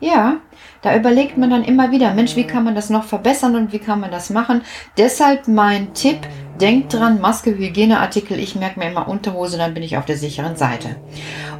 Ja, 0.00 0.36
da 0.82 0.94
überlegt 0.94 1.36
man 1.38 1.50
dann 1.50 1.64
immer 1.64 1.90
wieder, 1.90 2.14
Mensch, 2.14 2.36
wie 2.36 2.46
kann 2.46 2.62
man 2.62 2.76
das 2.76 2.88
noch 2.88 3.02
verbessern 3.02 3.56
und 3.56 3.72
wie 3.72 3.80
kann 3.80 3.98
man 3.98 4.12
das 4.12 4.30
machen? 4.30 4.62
Deshalb 4.96 5.48
mein 5.48 5.92
Tipp, 5.92 6.18
denkt 6.60 6.94
dran, 6.94 7.20
Maske, 7.20 7.56
Hygieneartikel, 7.56 8.38
ich 8.38 8.54
merke 8.54 8.78
mir 8.78 8.90
immer 8.90 9.08
Unterhose, 9.08 9.58
dann 9.58 9.74
bin 9.74 9.82
ich 9.82 9.96
auf 9.96 10.04
der 10.04 10.16
sicheren 10.16 10.56
Seite. 10.56 10.96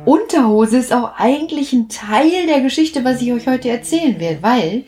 Unterhose 0.05 0.79
ist 0.79 0.93
auch 0.93 1.13
eigentlich 1.17 1.73
ein 1.73 1.89
Teil 1.89 2.47
der 2.47 2.61
Geschichte, 2.61 3.05
was 3.05 3.23
ich 3.23 3.33
euch 3.33 3.47
heute 3.47 3.69
erzählen 3.69 4.19
will, 4.21 4.39
weil 4.41 4.85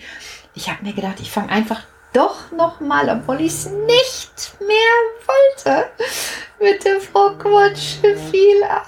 ich 0.54 0.68
habe 0.68 0.84
mir 0.84 0.92
gedacht, 0.92 1.20
ich 1.20 1.30
fange 1.30 1.50
einfach 1.50 1.82
doch 2.12 2.50
nochmal, 2.50 3.08
obwohl 3.08 3.40
ich 3.40 3.52
es 3.52 3.66
nicht 3.66 4.54
mehr 4.60 5.66
wollte, 5.66 5.90
mit 6.60 6.84
der 6.84 7.00
Frau 7.00 7.30
Quatsch 7.38 7.98
viel 8.30 8.62
an. 8.68 8.82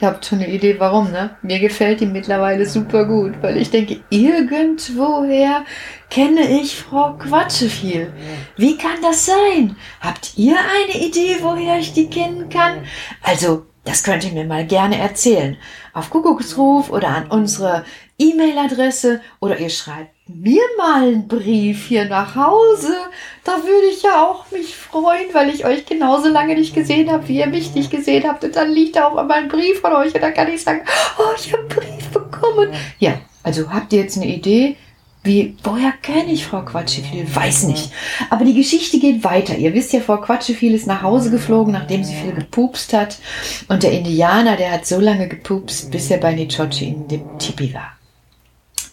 Ihr 0.00 0.08
habt 0.08 0.26
schon 0.26 0.40
eine 0.40 0.48
Idee, 0.48 0.80
warum, 0.80 1.12
ne? 1.12 1.36
Mir 1.42 1.60
gefällt 1.60 2.00
die 2.00 2.06
mittlerweile 2.06 2.66
super 2.66 3.04
gut, 3.04 3.34
weil 3.40 3.56
ich 3.56 3.70
denke, 3.70 4.00
irgendwoher 4.10 5.64
kenne 6.10 6.60
ich 6.60 6.76
Frau 6.76 7.12
Quatscheviel. 7.14 8.12
Wie 8.56 8.76
kann 8.76 9.00
das 9.00 9.26
sein? 9.26 9.76
Habt 10.00 10.32
ihr 10.36 10.56
eine 10.56 11.04
Idee, 11.06 11.36
woher 11.40 11.78
ich 11.78 11.92
die 11.92 12.10
kennen 12.10 12.48
kann? 12.48 12.84
Also, 13.22 13.66
das 13.84 14.02
könnt 14.02 14.24
ihr 14.24 14.32
mir 14.32 14.44
mal 14.44 14.66
gerne 14.66 14.98
erzählen. 14.98 15.56
Auf 15.92 16.10
Kuckucksruf 16.10 16.90
oder 16.90 17.08
an 17.08 17.26
unsere 17.28 17.84
E-Mail-Adresse 18.22 19.20
oder 19.40 19.58
ihr 19.58 19.70
schreibt 19.70 20.10
mir 20.28 20.62
mal 20.78 21.08
einen 21.08 21.26
Brief 21.26 21.86
hier 21.86 22.04
nach 22.04 22.36
Hause. 22.36 22.94
Da 23.44 23.52
würde 23.64 23.88
ich 23.90 24.02
ja 24.02 24.24
auch 24.24 24.50
mich 24.50 24.76
freuen, 24.76 25.32
weil 25.32 25.50
ich 25.50 25.64
euch 25.64 25.84
genauso 25.86 26.28
lange 26.28 26.54
nicht 26.54 26.74
gesehen 26.74 27.10
habe, 27.10 27.26
wie 27.28 27.38
ihr 27.40 27.48
mich 27.48 27.74
nicht 27.74 27.90
gesehen 27.90 28.24
habt. 28.26 28.44
Und 28.44 28.54
dann 28.54 28.70
liegt 28.70 28.96
da 28.96 29.08
auch 29.08 29.16
einmal 29.16 29.38
ein 29.38 29.48
Brief 29.48 29.80
von 29.80 29.92
euch 29.92 30.14
und 30.14 30.22
dann 30.22 30.34
kann 30.34 30.48
ich 30.48 30.62
sagen, 30.62 30.82
oh, 31.18 31.34
ich 31.36 31.52
habe 31.52 31.62
einen 31.62 31.68
Brief 31.68 32.08
bekommen. 32.10 32.70
Ja, 32.98 33.20
also 33.42 33.70
habt 33.70 33.92
ihr 33.92 34.02
jetzt 34.02 34.16
eine 34.16 34.26
Idee? 34.26 34.76
Wie, 35.24 35.56
woher 35.62 35.92
kenne 35.92 36.32
ich 36.32 36.46
Frau 36.46 36.62
Quatscheviel? 36.62 37.26
Weiß 37.32 37.64
nicht. 37.64 37.92
Aber 38.28 38.44
die 38.44 38.54
Geschichte 38.54 38.98
geht 38.98 39.22
weiter. 39.22 39.56
Ihr 39.56 39.72
wisst 39.72 39.92
ja, 39.92 40.00
Frau 40.00 40.16
Quatscheviel 40.16 40.74
ist 40.74 40.88
nach 40.88 41.02
Hause 41.02 41.30
geflogen, 41.30 41.72
nachdem 41.72 42.02
sie 42.02 42.14
viel 42.14 42.32
gepupst 42.32 42.92
hat. 42.92 43.18
Und 43.68 43.84
der 43.84 43.92
Indianer, 43.92 44.56
der 44.56 44.72
hat 44.72 44.86
so 44.86 44.98
lange 44.98 45.28
gepupst, 45.28 45.92
bis 45.92 46.10
er 46.10 46.18
bei 46.18 46.34
Nichochi 46.34 46.88
in 46.88 47.06
dem 47.06 47.38
Tipi 47.38 47.72
war. 47.72 47.92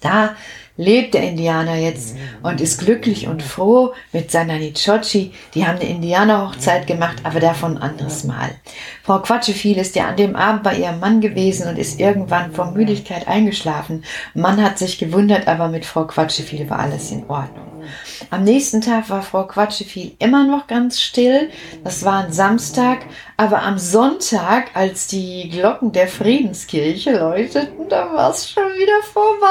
Da 0.01 0.35
lebt 0.79 1.13
der 1.13 1.23
Indianer 1.23 1.75
jetzt 1.75 2.15
und 2.41 2.61
ist 2.61 2.79
glücklich 2.79 3.27
und 3.27 3.44
froh 3.44 3.94
mit 4.13 4.31
seiner 4.31 4.57
Nichochi. 4.57 5.33
Die 5.53 5.68
haben 5.68 5.77
eine 5.77 5.89
Indianerhochzeit 5.89 6.87
gemacht, 6.87 7.18
aber 7.23 7.41
davon 7.41 7.77
ein 7.77 7.89
anderes 7.89 8.23
Mal. 8.23 8.51
Frau 9.03 9.19
Quatscheviel 9.19 9.77
ist 9.77 9.97
ja 9.97 10.07
an 10.07 10.15
dem 10.15 10.37
Abend 10.37 10.63
bei 10.63 10.77
ihrem 10.77 11.01
Mann 11.01 11.19
gewesen 11.19 11.68
und 11.68 11.77
ist 11.77 11.99
irgendwann 11.99 12.53
vor 12.53 12.71
Müdigkeit 12.71 13.27
eingeschlafen. 13.27 14.06
Mann 14.33 14.63
hat 14.63 14.79
sich 14.79 14.97
gewundert, 14.97 15.49
aber 15.49 15.68
mit 15.68 15.85
Frau 15.85 16.06
Quatscheviel 16.06 16.69
war 16.69 16.79
alles 16.79 17.11
in 17.11 17.29
Ordnung. 17.29 17.83
Am 18.31 18.44
nächsten 18.44 18.81
Tag 18.81 19.09
war 19.09 19.24
Frau 19.24 19.45
Quatscheviel 19.45 20.16
immer 20.19 20.44
noch 20.44 20.68
ganz 20.68 21.02
still. 21.02 21.50
Das 21.83 22.06
war 22.06 22.26
ein 22.26 22.31
Samstag. 22.31 23.00
Aber 23.38 23.64
am 23.64 23.80
Sonntag, 23.80 24.76
als 24.76 25.07
die 25.07 25.50
Glocken 25.50 25.94
der 25.94 26.07
Friedenskirche 26.07 27.18
läuteten, 27.18 27.88
da 27.90 28.14
war 28.14 28.31
es 28.31 28.52
schon 28.52 28.71
wieder 28.74 29.02
vorbei 29.02 29.48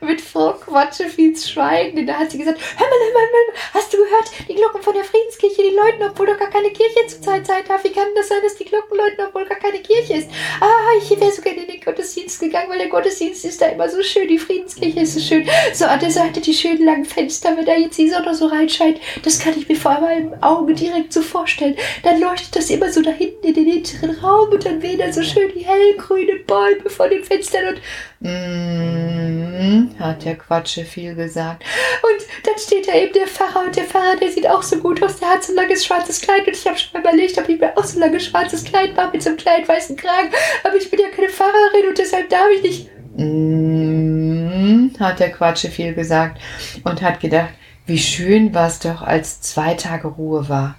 mit 0.00 0.20
Frau 0.20 0.52
Quatscheviels 0.52 1.50
Schweigen. 1.50 2.06
Da 2.06 2.14
hat 2.14 2.30
sie 2.30 2.38
gesagt, 2.38 2.60
hör 2.76 2.86
mal, 2.86 2.92
hör 2.92 3.12
mal, 3.12 3.22
hör 3.22 3.52
mal, 3.52 3.60
hast 3.74 3.92
du 3.92 3.96
gehört, 3.98 4.30
die 4.48 4.54
Glocken 4.54 4.82
von 4.82 4.94
der 4.94 5.04
Friedenskirche, 5.04 5.62
die 5.62 5.74
läuten, 5.74 6.02
obwohl 6.08 6.28
doch 6.28 6.38
gar 6.38 6.50
keine 6.50 6.70
Kirche 6.70 7.08
zur 7.08 7.20
Zeit 7.20 7.46
sein 7.46 7.62
darf. 7.66 7.82
Wie 7.84 7.92
kann 7.92 8.06
das 8.14 8.28
sein, 8.28 8.38
dass 8.42 8.54
die 8.54 8.64
Glocken 8.64 8.96
läuten, 8.96 9.26
obwohl 9.26 9.46
gar 9.46 9.58
keine 9.58 9.80
Kirche 9.80 10.14
ist? 10.14 10.30
Ah, 10.60 10.96
ich 10.96 11.10
wäre 11.10 11.32
gerne 11.42 11.62
in 11.62 11.72
den 11.72 11.77
Gottesdienst 11.98 12.38
gegangen, 12.38 12.70
weil 12.70 12.78
der 12.78 12.88
Gottesdienst 12.88 13.44
ist 13.44 13.60
da 13.60 13.66
immer 13.66 13.88
so 13.88 14.00
schön, 14.04 14.28
die 14.28 14.38
Friedenskirche 14.38 15.00
ist 15.00 15.14
so 15.14 15.20
schön. 15.20 15.44
So 15.74 15.84
an 15.86 15.98
der 15.98 16.12
Seite 16.12 16.40
die 16.40 16.54
schönen 16.54 16.84
langen 16.84 17.04
Fenster, 17.04 17.56
wenn 17.56 17.66
da 17.66 17.74
jetzt 17.74 17.98
die 17.98 18.08
Sonne 18.08 18.36
so 18.36 18.46
reinscheint, 18.46 19.00
das 19.24 19.40
kann 19.40 19.54
ich 19.58 19.68
mir 19.68 19.74
vor 19.74 20.00
meinem 20.00 20.40
Auge 20.40 20.74
direkt 20.74 21.12
so 21.12 21.22
vorstellen. 21.22 21.76
Dann 22.04 22.20
leuchtet 22.20 22.54
das 22.54 22.70
immer 22.70 22.88
so 22.92 23.02
da 23.02 23.10
hinten 23.10 23.44
in 23.48 23.54
den 23.54 23.66
hinteren 23.66 24.10
Raum 24.18 24.50
und 24.50 24.64
dann 24.64 24.80
wehen 24.80 24.98
da 24.98 25.12
so 25.12 25.22
schön 25.22 25.50
die 25.54 25.66
hellgrünen 25.66 26.44
Bäume 26.46 26.88
vor 26.88 27.08
den 27.08 27.24
Fenstern 27.24 27.74
und 27.74 27.80
mm, 28.20 29.98
hat 29.98 30.24
der 30.24 30.36
Quatsche 30.36 30.84
viel 30.84 31.16
gesagt. 31.16 31.64
Und 32.02 32.46
dann 32.46 32.58
steht 32.58 32.86
da 32.86 32.94
eben 32.94 33.12
der 33.12 33.26
Pfarrer 33.26 33.64
und 33.66 33.74
der 33.74 33.84
Pfarrer, 33.84 34.16
der 34.16 34.30
sieht 34.30 34.48
auch 34.48 34.62
so 34.62 34.76
gut 34.76 35.02
aus, 35.02 35.18
der 35.18 35.30
hat 35.30 35.42
so 35.42 35.52
ein 35.52 35.56
langes 35.56 35.84
schwarzes 35.84 36.20
Kleid 36.20 36.46
und 36.46 36.54
ich 36.56 36.64
habe 36.64 36.78
schon 36.78 36.92
mal 36.92 37.00
überlegt, 37.00 37.38
ob 37.38 37.48
ich 37.48 37.58
mir 37.58 37.76
auch 37.76 37.84
so 37.84 37.98
ein 37.98 38.02
langes 38.02 38.26
schwarzes 38.26 38.62
Kleid 38.64 38.94
mache 38.94 39.10
mit 39.12 39.22
so 39.22 39.30
einem 39.30 39.38
kleinen 39.38 39.66
weißen 39.66 39.96
Kragen, 39.96 40.30
aber 40.62 40.76
ich 40.76 40.88
bin 40.90 41.00
ja 41.00 41.08
keine 41.08 41.28
Pfarrerin 41.28 41.87
und 41.88 41.98
deshalb 41.98 42.28
darf 42.28 42.48
ich 42.56 42.62
nicht. 42.62 42.88
Mm, 43.16 44.90
hat 45.00 45.20
der 45.20 45.32
Quatsche 45.32 45.70
viel 45.70 45.94
gesagt 45.94 46.40
und 46.84 47.02
hat 47.02 47.20
gedacht, 47.20 47.50
wie 47.86 47.98
schön 47.98 48.54
war 48.54 48.68
es 48.68 48.78
doch, 48.80 49.02
als 49.02 49.40
zwei 49.40 49.74
Tage 49.74 50.08
Ruhe 50.08 50.48
war. 50.48 50.76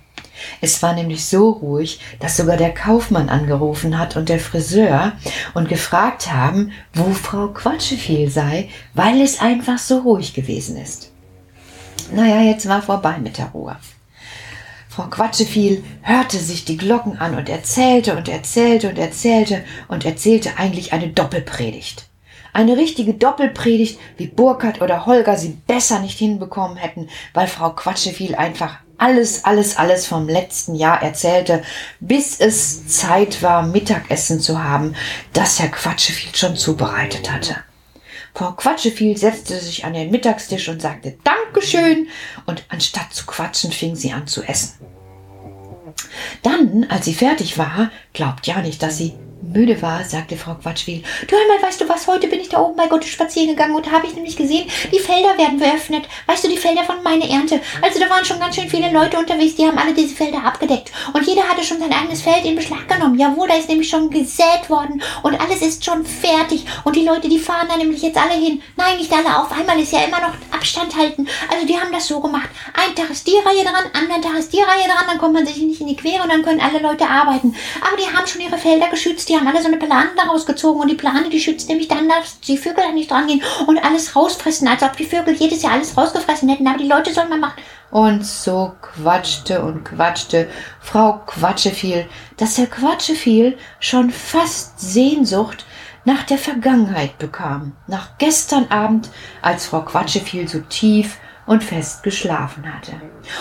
Es 0.62 0.82
war 0.82 0.94
nämlich 0.94 1.26
so 1.26 1.50
ruhig, 1.50 2.00
dass 2.20 2.38
sogar 2.38 2.56
der 2.56 2.74
Kaufmann 2.74 3.30
angerufen 3.30 3.98
hat 3.98 4.16
und 4.16 4.30
der 4.30 4.40
Friseur 4.40 5.14
und 5.54 5.68
gefragt 5.68 6.32
haben, 6.32 6.72
wo 6.94 7.12
Frau 7.12 7.48
Quatscheviel 7.48 8.30
sei, 8.30 8.70
weil 8.94 9.22
es 9.22 9.42
einfach 9.42 9.78
so 9.78 10.00
ruhig 10.00 10.34
gewesen 10.34 10.78
ist. 10.78 11.12
Naja, 12.14 12.42
jetzt 12.42 12.68
war 12.70 12.82
vorbei 12.82 13.18
mit 13.18 13.38
der 13.38 13.48
Ruhe. 13.48 13.76
Frau 14.90 15.04
Quatscheviel 15.04 15.84
hörte 16.02 16.40
sich 16.40 16.66
die 16.66 16.76
Glocken 16.76 17.20
an 17.20 17.38
und 17.38 17.48
erzählte 17.48 18.18
und 18.18 18.28
erzählte 18.28 18.90
und 18.90 18.98
erzählte 18.98 19.64
und 19.88 20.04
erzählte 20.04 20.58
eigentlich 20.58 20.94
eine 20.94 21.10
Doppelpredigt. 21.10 22.08
Eine 22.54 22.76
richtige 22.76 23.14
Doppelpredigt, 23.14 24.00
wie 24.18 24.26
Burkhard 24.26 24.82
oder 24.82 25.06
Holger 25.06 25.38
sie 25.38 25.60
besser 25.68 26.00
nicht 26.00 26.18
hinbekommen 26.18 26.76
hätten, 26.76 27.08
weil 27.36 27.46
Frau 27.46 27.70
Quatscheviel 27.70 28.34
einfach 28.34 28.80
alles, 28.98 29.46
alles, 29.46 29.78
alles 29.78 30.08
vom 30.08 30.28
letzten 30.28 30.74
Jahr 30.74 31.04
erzählte, 31.04 31.62
bis 32.00 32.40
es 32.40 32.88
Zeit 32.88 33.44
war, 33.44 33.62
Mittagessen 33.62 34.40
zu 34.40 34.64
haben, 34.64 34.96
das 35.34 35.60
Herr 35.60 35.70
Quatscheviel 35.70 36.36
schon 36.36 36.56
zubereitet 36.56 37.32
hatte. 37.32 37.58
Frau 38.34 38.52
Quatscheviel 38.54 39.18
setzte 39.18 39.60
sich 39.60 39.86
an 39.86 39.94
den 39.94 40.12
Mittagstisch 40.12 40.70
und 40.70 40.82
sagte 40.82 41.18
Dankeschön, 41.24 42.08
und 42.46 42.64
anstatt 42.70 43.14
zu 43.14 43.26
quatschen, 43.26 43.72
fing 43.72 43.96
sie 43.96 44.12
an 44.12 44.28
zu 44.28 44.44
essen. 44.44 44.80
Dann, 46.44 46.86
als 46.90 47.06
sie 47.06 47.14
fertig 47.14 47.58
war, 47.58 47.92
glaubt 48.14 48.48
ja 48.48 48.62
nicht, 48.62 48.82
dass 48.82 48.98
sie 48.98 49.14
müde 49.42 49.82
war, 49.82 50.04
sagte 50.04 50.38
Frau 50.38 50.56
Quatschwil. 50.56 51.04
Du 51.28 51.36
einmal, 51.36 51.62
weißt 51.62 51.82
du 51.82 51.90
was, 51.90 52.08
heute 52.08 52.28
bin 52.28 52.40
ich 52.40 52.50
da 52.50 52.60
oben 52.60 52.76
bei 52.76 52.88
Gott 52.88 53.06
spazieren 53.06 53.50
gegangen 53.50 53.76
und 53.76 53.92
habe 53.92 54.08
ich 54.08 54.14
nämlich 54.14 54.36
gesehen, 54.36 54.70
die 54.92 55.00
Felder 55.00 55.38
werden 55.38 55.60
geöffnet. 55.60 56.08
Weißt 56.28 56.44
du, 56.44 56.50
die 56.50 56.58
Felder 56.58 56.84
von 56.84 57.02
meiner 57.04 57.30
Ernte. 57.30 57.60
Also 57.82 58.00
da 58.00 58.10
waren 58.10 58.26
schon 58.26 58.40
ganz 58.40 58.56
schön 58.56 58.70
viele 58.70 58.92
Leute 58.92 59.18
unterwegs, 59.18 59.56
die 59.56 59.66
haben 59.66 59.78
alle 59.78 59.94
diese 59.94 60.16
Felder 60.16 60.44
abgedeckt. 60.44 60.92
Und 61.14 61.26
jeder 61.26 61.44
hatte 61.44 61.64
schon 61.64 61.80
sein 61.80 61.94
eigenes 61.94 62.22
Feld 62.22 62.46
in 62.46 62.56
Beschlag 62.56 62.88
genommen. 62.88 63.18
Jawohl, 63.18 63.48
da 63.48 63.56
ist 63.56 63.70
nämlich 63.70 63.90
schon 63.90 64.10
gesät 64.10 64.70
worden 64.70 65.02
und 65.24 65.40
alles 65.40 65.62
ist 65.62 65.84
schon 65.84 66.06
fertig. 66.06 66.66
Und 66.84 66.96
die 66.96 67.06
Leute, 67.06 67.30
die 67.30 67.40
fahren 67.40 67.68
da 67.70 67.78
nämlich 67.78 68.02
jetzt 68.02 68.18
alle 68.18 68.34
hin. 68.34 68.62
Nein, 68.76 68.98
nicht 68.98 69.12
alle 69.12 69.38
auf 69.40 69.52
einmal, 69.52 69.80
ist 69.80 69.94
ja 69.94 70.04
immer 70.04 70.20
noch 70.20 70.34
Abstand 70.52 70.96
halten. 70.96 71.28
Also 71.52 71.66
die 71.66 71.80
haben 71.80 71.92
das 71.92 72.08
so 72.08 72.20
gemacht. 72.20 72.50
Ein 72.74 72.96
Tag 72.96 73.10
ist 73.10 73.26
die 73.28 73.38
Reihe 73.38 73.64
dran, 73.64 73.90
anderen 73.94 74.22
Tag 74.22 74.38
ist 74.38 74.54
die 74.54 74.62
Reihe 74.62 74.88
dran, 74.88 75.06
dann 75.08 75.18
kommt 75.18 75.34
man 75.34 75.46
sich 75.46 75.58
nicht 75.58 75.82
in 75.82 75.88
die 75.88 75.96
Quere 75.96 76.24
und 76.24 76.30
dann 76.30 76.44
können 76.44 76.62
alle 76.62 76.80
Leute 76.80 77.08
arbeiten. 77.08 77.56
Aber 77.82 77.98
die 77.98 78.16
haben 78.16 78.28
schon 78.28 78.42
ihre 78.42 78.58
Felder 78.58 78.88
geschützt, 78.88 79.29
die 79.30 79.36
haben 79.36 79.48
alle 79.48 79.62
so 79.62 79.68
eine 79.68 79.78
Plane 79.78 80.10
daraus 80.16 80.46
gezogen 80.46 80.82
und 80.82 80.88
die 80.90 80.96
Plane, 80.96 81.30
die 81.30 81.40
schützt 81.40 81.70
nämlich 81.70 81.88
dann, 81.88 82.10
dass 82.10 82.40
die 82.42 82.58
Vögel 82.58 82.84
da 82.84 82.92
nicht 82.92 83.12
dran 83.12 83.28
gehen 83.28 83.42
und 83.68 83.78
alles 83.78 84.16
rausfressen, 84.16 84.68
als 84.68 84.84
ob 84.84 84.98
die 84.98 85.06
Vögel 85.06 85.36
jedes 85.36 85.62
Jahr 85.62 85.74
alles 85.74 85.96
rausgefressen 85.96 86.50
hätten. 86.50 86.68
Aber 86.68 86.78
die 86.78 86.88
Leute 86.88 87.14
sollen 87.14 87.30
mal 87.30 87.40
machen. 87.40 87.62
Und 87.92 88.26
so 88.26 88.74
quatschte 88.82 89.62
und 89.62 89.84
quatschte 89.84 90.50
Frau 90.80 91.22
Quatscheviel, 91.26 92.08
dass 92.38 92.58
Herr 92.58 92.68
Quatscheviel 92.68 93.58
schon 93.80 94.12
fast 94.12 94.80
Sehnsucht 94.80 95.66
nach 96.06 96.24
der 96.24 96.38
Vergangenheit 96.38 97.18
bekam, 97.18 97.74
nach 97.88 98.18
gestern 98.18 98.68
Abend, 98.70 99.10
als 99.42 99.68
Frau 99.68 99.82
Quatscheviel 99.82 100.48
so 100.48 100.60
tief 100.60 101.18
und 101.50 101.64
fest 101.64 102.04
geschlafen 102.04 102.64
hatte. 102.72 102.92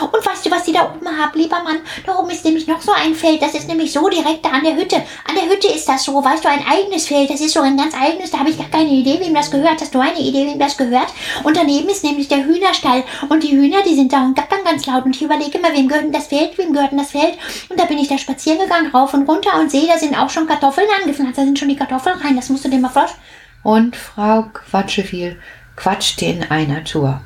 Und 0.01 0.27
weißt 0.27 0.47
du, 0.47 0.51
was 0.51 0.65
die 0.65 0.73
da 0.73 0.91
oben 0.95 1.07
haben, 1.07 1.39
lieber 1.39 1.63
Mann? 1.63 1.81
Da 2.07 2.17
oben 2.17 2.31
ist 2.31 2.43
nämlich 2.43 2.67
noch 2.67 2.81
so 2.81 2.91
ein 2.91 3.15
Feld. 3.15 3.43
Das 3.43 3.53
ist 3.53 3.69
nämlich 3.69 3.93
so 3.93 4.09
direkt 4.09 4.47
da 4.47 4.49
an 4.49 4.65
der 4.65 4.77
Hütte. 4.77 4.97
An 4.97 5.35
der 5.35 5.45
Hütte 5.45 5.69
ist 5.69 5.87
das 5.87 6.05
so, 6.05 6.25
weißt 6.25 6.43
du, 6.43 6.49
ein 6.49 6.65
eigenes 6.67 7.07
Feld. 7.07 7.29
Das 7.29 7.43
ist 7.43 7.53
so 7.53 7.61
ein 7.61 7.77
ganz 7.77 7.95
eigenes. 7.95 8.31
Da 8.31 8.39
habe 8.39 8.49
ich 8.49 8.57
gar 8.57 8.71
keine 8.71 8.89
Idee, 8.89 9.21
wem 9.21 9.35
das 9.35 9.51
gehört. 9.51 9.83
Hast 9.83 9.95
du 9.95 10.01
eine 10.01 10.19
Idee, 10.21 10.47
wem 10.47 10.59
das 10.59 10.79
gehört? 10.79 11.09
Und 11.45 11.55
daneben 11.55 11.87
ist 11.91 12.03
nämlich 12.03 12.29
der 12.29 12.47
Hühnerstall. 12.47 13.05
Und 13.29 13.43
die 13.43 13.55
Hühner, 13.55 13.83
die 13.87 13.95
sind 13.95 14.11
da 14.11 14.25
und 14.25 14.35
gackern 14.35 14.65
ganz 14.65 14.87
laut. 14.87 15.05
Und 15.05 15.15
ich 15.15 15.23
überlege 15.23 15.59
immer, 15.59 15.75
wem 15.75 15.87
gehört 15.87 16.05
denn 16.05 16.13
das 16.13 16.29
Feld? 16.29 16.57
Wem 16.57 16.73
gehört 16.73 16.93
denn 16.93 16.99
das 16.99 17.11
Feld? 17.11 17.37
Und 17.69 17.79
da 17.79 17.85
bin 17.85 17.99
ich 17.99 18.09
da 18.09 18.17
spazieren 18.17 18.59
gegangen, 18.59 18.91
rauf 18.91 19.13
und 19.13 19.29
runter 19.29 19.61
und 19.61 19.71
sehe, 19.71 19.87
da 19.87 19.99
sind 19.99 20.19
auch 20.19 20.31
schon 20.31 20.47
Kartoffeln 20.47 20.89
angepflanzt. 21.03 21.37
Da 21.37 21.45
sind 21.45 21.59
schon 21.59 21.69
die 21.69 21.77
Kartoffeln 21.77 22.17
rein. 22.21 22.37
Das 22.37 22.49
musst 22.49 22.65
du 22.65 22.71
dir 22.71 22.79
mal 22.79 22.89
vorstellen. 22.89 23.23
Und 23.63 23.97
Frau 23.97 24.45
Quatscheviel 24.45 25.39
quatschte 25.77 26.25
in 26.25 26.51
einer 26.51 26.85
Tour. 26.85 27.21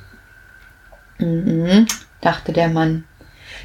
Mhm, 1.23 1.87
dachte 2.21 2.53
der 2.53 2.69
Mann, 2.69 3.05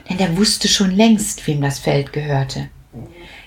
denn 0.10 0.20
er 0.20 0.38
wusste 0.38 0.68
schon 0.68 0.92
längst, 0.92 1.46
wem 1.48 1.62
das 1.62 1.80
Feld 1.80 2.14
gehörte. 2.14 2.70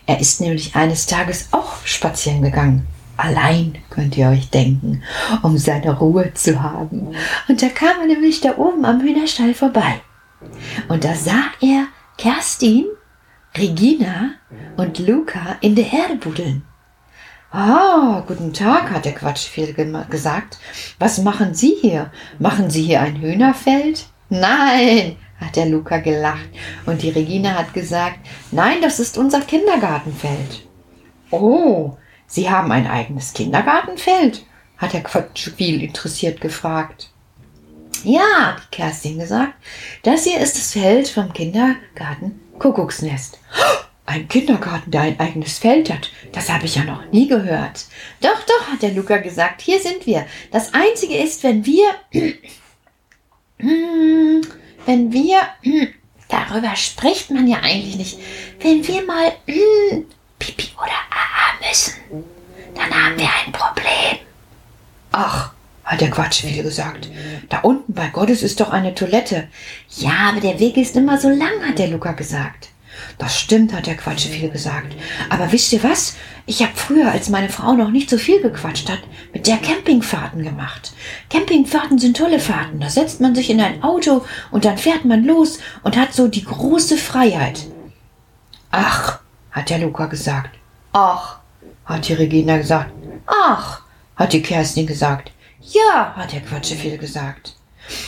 Er 0.07 0.21
ist 0.21 0.41
nämlich 0.41 0.75
eines 0.75 1.07
Tages 1.07 1.49
auch 1.53 1.85
spazieren 1.85 2.43
gegangen. 2.43 2.87
Allein, 3.17 3.79
könnt 3.91 4.17
ihr 4.17 4.29
euch 4.29 4.49
denken, 4.51 5.03
um 5.43 5.59
seine 5.59 5.97
Ruhe 5.99 6.33
zu 6.35 6.63
haben. 6.63 7.15
Und 7.49 7.63
da 7.63 7.69
kam 7.69 8.01
er 8.01 8.07
nämlich 8.07 8.41
da 8.41 8.57
oben 8.57 8.85
am 8.85 9.01
Hühnerstall 9.01 9.55
vorbei. 9.55 10.01
Und 10.89 11.05
da 11.05 11.15
sah 11.15 11.45
er 11.61 11.87
Kerstin, 12.17 12.87
Regina 13.57 14.31
und 14.77 14.99
Luca 14.99 15.57
in 15.61 15.75
der 15.75 15.93
Erde 15.93 16.17
buddeln. 16.17 16.63
Ah, 17.53 18.23
guten 18.27 18.53
Tag, 18.53 18.91
hat 18.91 19.05
der 19.05 19.15
Quatschfehl 19.15 19.75
gesagt. 20.09 20.59
Was 20.99 21.19
machen 21.19 21.55
Sie 21.55 21.77
hier? 21.81 22.13
Machen 22.39 22.71
Sie 22.71 22.83
hier 22.83 23.01
ein 23.01 23.21
Hühnerfeld? 23.21 24.07
Nein, 24.29 25.17
hat 25.41 25.57
der 25.57 25.67
Luca 25.67 25.99
gelacht. 25.99 26.49
Und 26.87 27.03
die 27.03 27.11
Regina 27.11 27.55
hat 27.55 27.75
gesagt, 27.75 28.19
nein, 28.53 28.77
das 28.81 29.01
ist 29.01 29.19
unser 29.19 29.41
Kindergartenfeld. 29.41 30.69
Oh, 31.31 31.97
Sie 32.27 32.49
haben 32.49 32.71
ein 32.71 32.87
eigenes 32.87 33.33
Kindergartenfeld? 33.33 34.45
hat 34.81 34.95
der 34.95 35.03
Quatschfehl 35.03 35.83
interessiert 35.83 36.41
gefragt. 36.41 37.11
Ja, 38.03 38.55
hat 38.57 38.73
Kerstin 38.73 39.19
gesagt, 39.19 39.53
das 40.03 40.25
hier 40.25 40.41
ist 40.41 40.57
das 40.57 40.73
Feld 40.73 41.09
vom 41.09 41.33
Kindergarten 41.33 42.41
Kuckucksnest. 42.59 43.39
Ein 44.11 44.27
Kindergarten, 44.27 44.91
der 44.91 45.03
ein 45.03 45.21
eigenes 45.21 45.59
Feld 45.59 45.89
hat. 45.89 46.11
Das 46.33 46.51
habe 46.51 46.65
ich 46.65 46.75
ja 46.75 46.83
noch 46.83 47.13
nie 47.13 47.29
gehört. 47.29 47.85
Doch, 48.21 48.43
doch, 48.45 48.67
hat 48.67 48.83
der 48.83 48.91
Luca 48.91 49.19
gesagt. 49.19 49.63
Hier 49.63 49.79
sind 49.79 50.05
wir. 50.05 50.27
Das 50.51 50.75
Einzige 50.75 51.17
ist, 51.17 51.45
wenn 51.45 51.65
wir. 51.65 51.85
wenn 54.87 55.13
wir. 55.13 55.39
Darüber 56.29 56.75
spricht 56.75 57.31
man 57.31 57.47
ja 57.47 57.59
eigentlich 57.63 57.95
nicht. 57.95 58.19
Wenn 58.59 58.85
wir 58.85 59.07
mal 59.07 59.33
Pipi 60.41 60.71
oder 60.77 60.89
AA 60.89 61.69
müssen, 61.69 61.95
dann 62.75 62.91
haben 62.91 63.17
wir 63.17 63.29
ein 63.47 63.53
Problem. 63.53 64.19
Ach, 65.13 65.53
hat 65.85 66.01
der 66.01 66.11
Quatsch 66.11 66.41
viel 66.41 66.65
gesagt. 66.65 67.09
Da 67.49 67.61
unten 67.61 67.95
bei 67.95 68.09
Gottes 68.09 68.43
ist 68.43 68.59
doch 68.59 68.71
eine 68.71 68.93
Toilette. 68.93 69.47
Ja, 69.89 70.31
aber 70.31 70.41
der 70.41 70.59
Weg 70.59 70.77
ist 70.77 70.97
immer 70.97 71.17
so 71.17 71.29
lang, 71.29 71.65
hat 71.65 71.79
der 71.79 71.87
Luca 71.87 72.11
gesagt. 72.11 72.71
Das 73.19 73.39
stimmt, 73.39 73.73
hat 73.73 73.87
der 73.87 73.97
Quatsch 73.97 74.27
viel 74.27 74.51
gesagt. 74.51 74.95
Aber 75.29 75.53
wisst 75.53 75.73
ihr 75.73 75.83
was? 75.83 76.17
Ich 76.47 76.63
habe 76.63 76.73
früher, 76.75 77.11
als 77.11 77.29
meine 77.29 77.49
Frau 77.49 77.75
noch 77.75 77.91
nicht 77.91 78.11
so 78.11 78.19
viel 78.19 78.41
gequatscht 78.41 78.89
hat, 78.89 79.01
mit 79.33 79.47
der 79.47 79.59
Campingfahrten 79.59 80.43
gemacht. 80.43 80.93
Campingfahrten 81.29 81.99
sind 81.99 82.17
tolle 82.17 82.41
Fahrten. 82.41 82.81
Da 82.81 82.89
setzt 82.89 83.21
man 83.21 83.35
sich 83.35 83.51
in 83.51 83.61
ein 83.61 83.83
Auto 83.83 84.25
und 84.51 84.65
dann 84.65 84.79
fährt 84.79 85.05
man 85.05 85.25
los 85.25 85.59
und 85.83 85.97
hat 85.97 86.13
so 86.15 86.29
die 86.29 86.45
große 86.45 86.97
Freiheit. 86.97 87.67
Ach, 88.71 89.21
hat 89.51 89.71
der 89.71 89.79
Luca 89.79 90.07
gesagt. 90.07 90.59
Ach, 90.93 91.39
hat 91.85 92.09
die 92.09 92.15
Regina 92.15 92.57
gesagt. 92.57 92.93
Ach, 93.27 93.83
hat 94.17 94.33
die 94.33 94.43
Kerstin 94.43 94.87
gesagt. 94.87 95.33
Ja, 95.61 96.15
hat 96.17 96.33
der 96.33 96.41
Quatsche 96.41 96.75
viel 96.75 96.99
gesagt. 96.99 97.55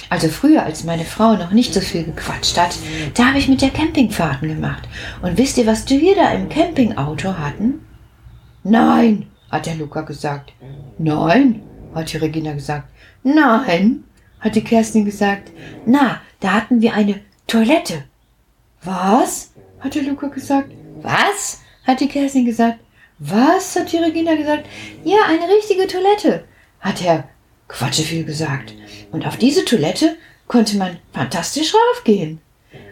Also 0.08 0.28
früher, 0.28 0.62
als 0.62 0.84
meine 0.84 1.04
Frau 1.04 1.34
noch 1.34 1.50
nicht 1.50 1.74
so 1.74 1.80
viel 1.80 2.04
gequatscht 2.04 2.58
hat, 2.58 2.76
da 3.14 3.26
habe 3.26 3.38
ich 3.38 3.48
mit 3.48 3.62
der 3.62 3.70
Campingfahrten 3.70 4.48
gemacht. 4.48 4.88
Und 5.22 5.38
wisst 5.38 5.58
ihr, 5.58 5.66
was 5.66 5.88
wir 5.88 6.14
da 6.14 6.32
im 6.32 6.48
Campingauto 6.48 7.36
hatten? 7.38 7.84
Nein, 8.64 9.26
hat 9.50 9.66
der 9.66 9.74
Luca 9.74 10.02
gesagt. 10.02 10.52
Nein, 10.98 11.62
hat 11.94 12.12
die 12.12 12.16
Regina 12.16 12.52
gesagt. 12.52 12.88
Nein, 13.22 14.04
hat 14.40 14.54
die 14.56 14.64
Kerstin 14.64 15.04
gesagt. 15.04 15.50
Na, 15.86 16.20
da 16.40 16.52
hatten 16.52 16.80
wir 16.80 16.94
eine 16.94 17.20
Toilette. 17.46 18.04
Was? 18.82 19.52
hat 19.80 19.94
der 19.94 20.02
Luca 20.02 20.28
gesagt. 20.28 20.72
Was? 21.02 21.60
hat 21.86 22.00
die 22.00 22.08
Kerstin 22.08 22.44
gesagt. 22.44 22.78
Was? 23.18 23.76
hat 23.76 23.92
die 23.92 23.98
Regina 23.98 24.34
gesagt. 24.34 24.66
Ja, 25.04 25.18
eine 25.28 25.48
richtige 25.52 25.86
Toilette, 25.86 26.44
hat 26.80 27.02
Herr 27.02 27.28
Quatsche 27.72 28.02
viel 28.02 28.24
gesagt. 28.24 28.74
Und 29.10 29.26
auf 29.26 29.36
diese 29.36 29.64
Toilette 29.64 30.16
konnte 30.46 30.76
man 30.76 30.98
fantastisch 31.12 31.74
raufgehen. 31.74 32.40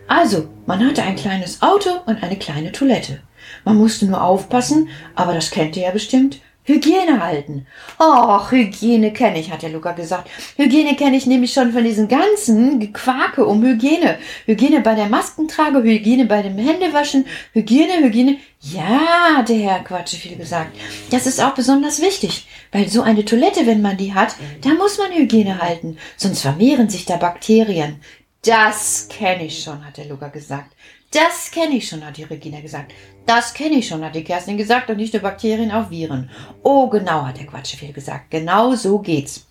Also, 0.09 0.49
man 0.67 0.85
hatte 0.85 1.03
ein 1.03 1.17
kleines 1.17 1.63
Auto 1.63 1.91
und 2.07 2.23
eine 2.23 2.37
kleine 2.37 2.73
Toilette. 2.73 3.21
Man 3.65 3.77
musste 3.77 4.07
nur 4.07 4.23
aufpassen, 4.23 4.89
aber 5.15 5.35
das 5.35 5.51
kennt 5.51 5.77
ihr 5.77 5.85
ja 5.85 5.91
bestimmt, 5.91 6.41
Hygiene 6.65 7.21
halten. 7.21 7.67
Och, 7.99 8.51
Hygiene 8.51 9.13
kenne 9.13 9.41
ich, 9.41 9.51
hat 9.51 9.63
der 9.63 9.71
Luca 9.71 9.93
gesagt. 9.93 10.31
Hygiene 10.57 10.95
kenne 10.95 11.17
ich 11.17 11.27
nämlich 11.27 11.53
schon 11.53 11.73
von 11.73 11.85
diesen 11.85 12.07
ganzen 12.07 12.81
Gequake 12.81 13.45
um 13.45 13.63
Hygiene. 13.63 14.19
Hygiene 14.47 14.81
bei 14.81 14.95
der 14.95 15.09
Maskentrage, 15.09 15.83
Hygiene 15.83 16.27
bei 16.27 16.43
dem 16.43 16.59
Händewaschen, 16.59 17.27
Hygiene, 17.55 18.05
Hygiene. 18.05 18.39
Ja, 18.63 19.43
der 19.49 19.57
Herr 19.57 19.85
Quatsche 19.85 20.17
viel 20.17 20.37
gesagt. 20.37 20.77
Das 21.11 21.27
ist 21.27 21.43
auch 21.43 21.55
besonders 21.55 22.03
wichtig, 22.03 22.47
weil 22.73 22.91
so 22.91 23.01
eine 23.01 23.25
Toilette, 23.25 23.67
wenn 23.67 23.81
man 23.81 23.97
die 23.97 24.13
hat, 24.13 24.37
da 24.61 24.71
muss 24.71 24.99
man 24.99 25.13
Hygiene 25.13 25.61
halten, 25.63 25.97
sonst 26.19 26.43
vermehren 26.43 26.91
sich 26.91 27.07
da 27.07 27.17
Bakterien. 27.17 28.03
Das 28.43 29.09
kenne 29.09 29.47
ich 29.47 29.63
schon, 29.63 29.85
hat 29.85 29.97
der 29.97 30.07
Luca 30.07 30.29
gesagt. 30.29 30.75
Das 31.11 31.51
kenne 31.51 31.77
ich 31.77 31.89
schon, 31.89 32.05
hat 32.05 32.19
die 32.19 32.25
Regina 32.25 32.61
gesagt. 32.61 32.93
Das 33.25 33.55
kenne 33.55 33.77
ich 33.77 33.89
schon, 33.89 34.05
hat 34.05 34.15
die 34.15 34.25
Kerstin 34.25 34.59
gesagt, 34.59 34.91
und 34.91 34.99
nicht 34.99 35.15
nur 35.15 35.23
Bakterien, 35.23 35.73
auch 35.73 35.91
Viren. 35.91 36.31
Oh, 36.63 36.89
genau, 36.89 37.25
hat 37.25 37.39
der 37.39 37.47
Quatscheviel 37.47 37.95
gesagt. 37.95 38.31
Genau 38.31 38.75
so 38.75 38.99
geht's. 38.99 39.47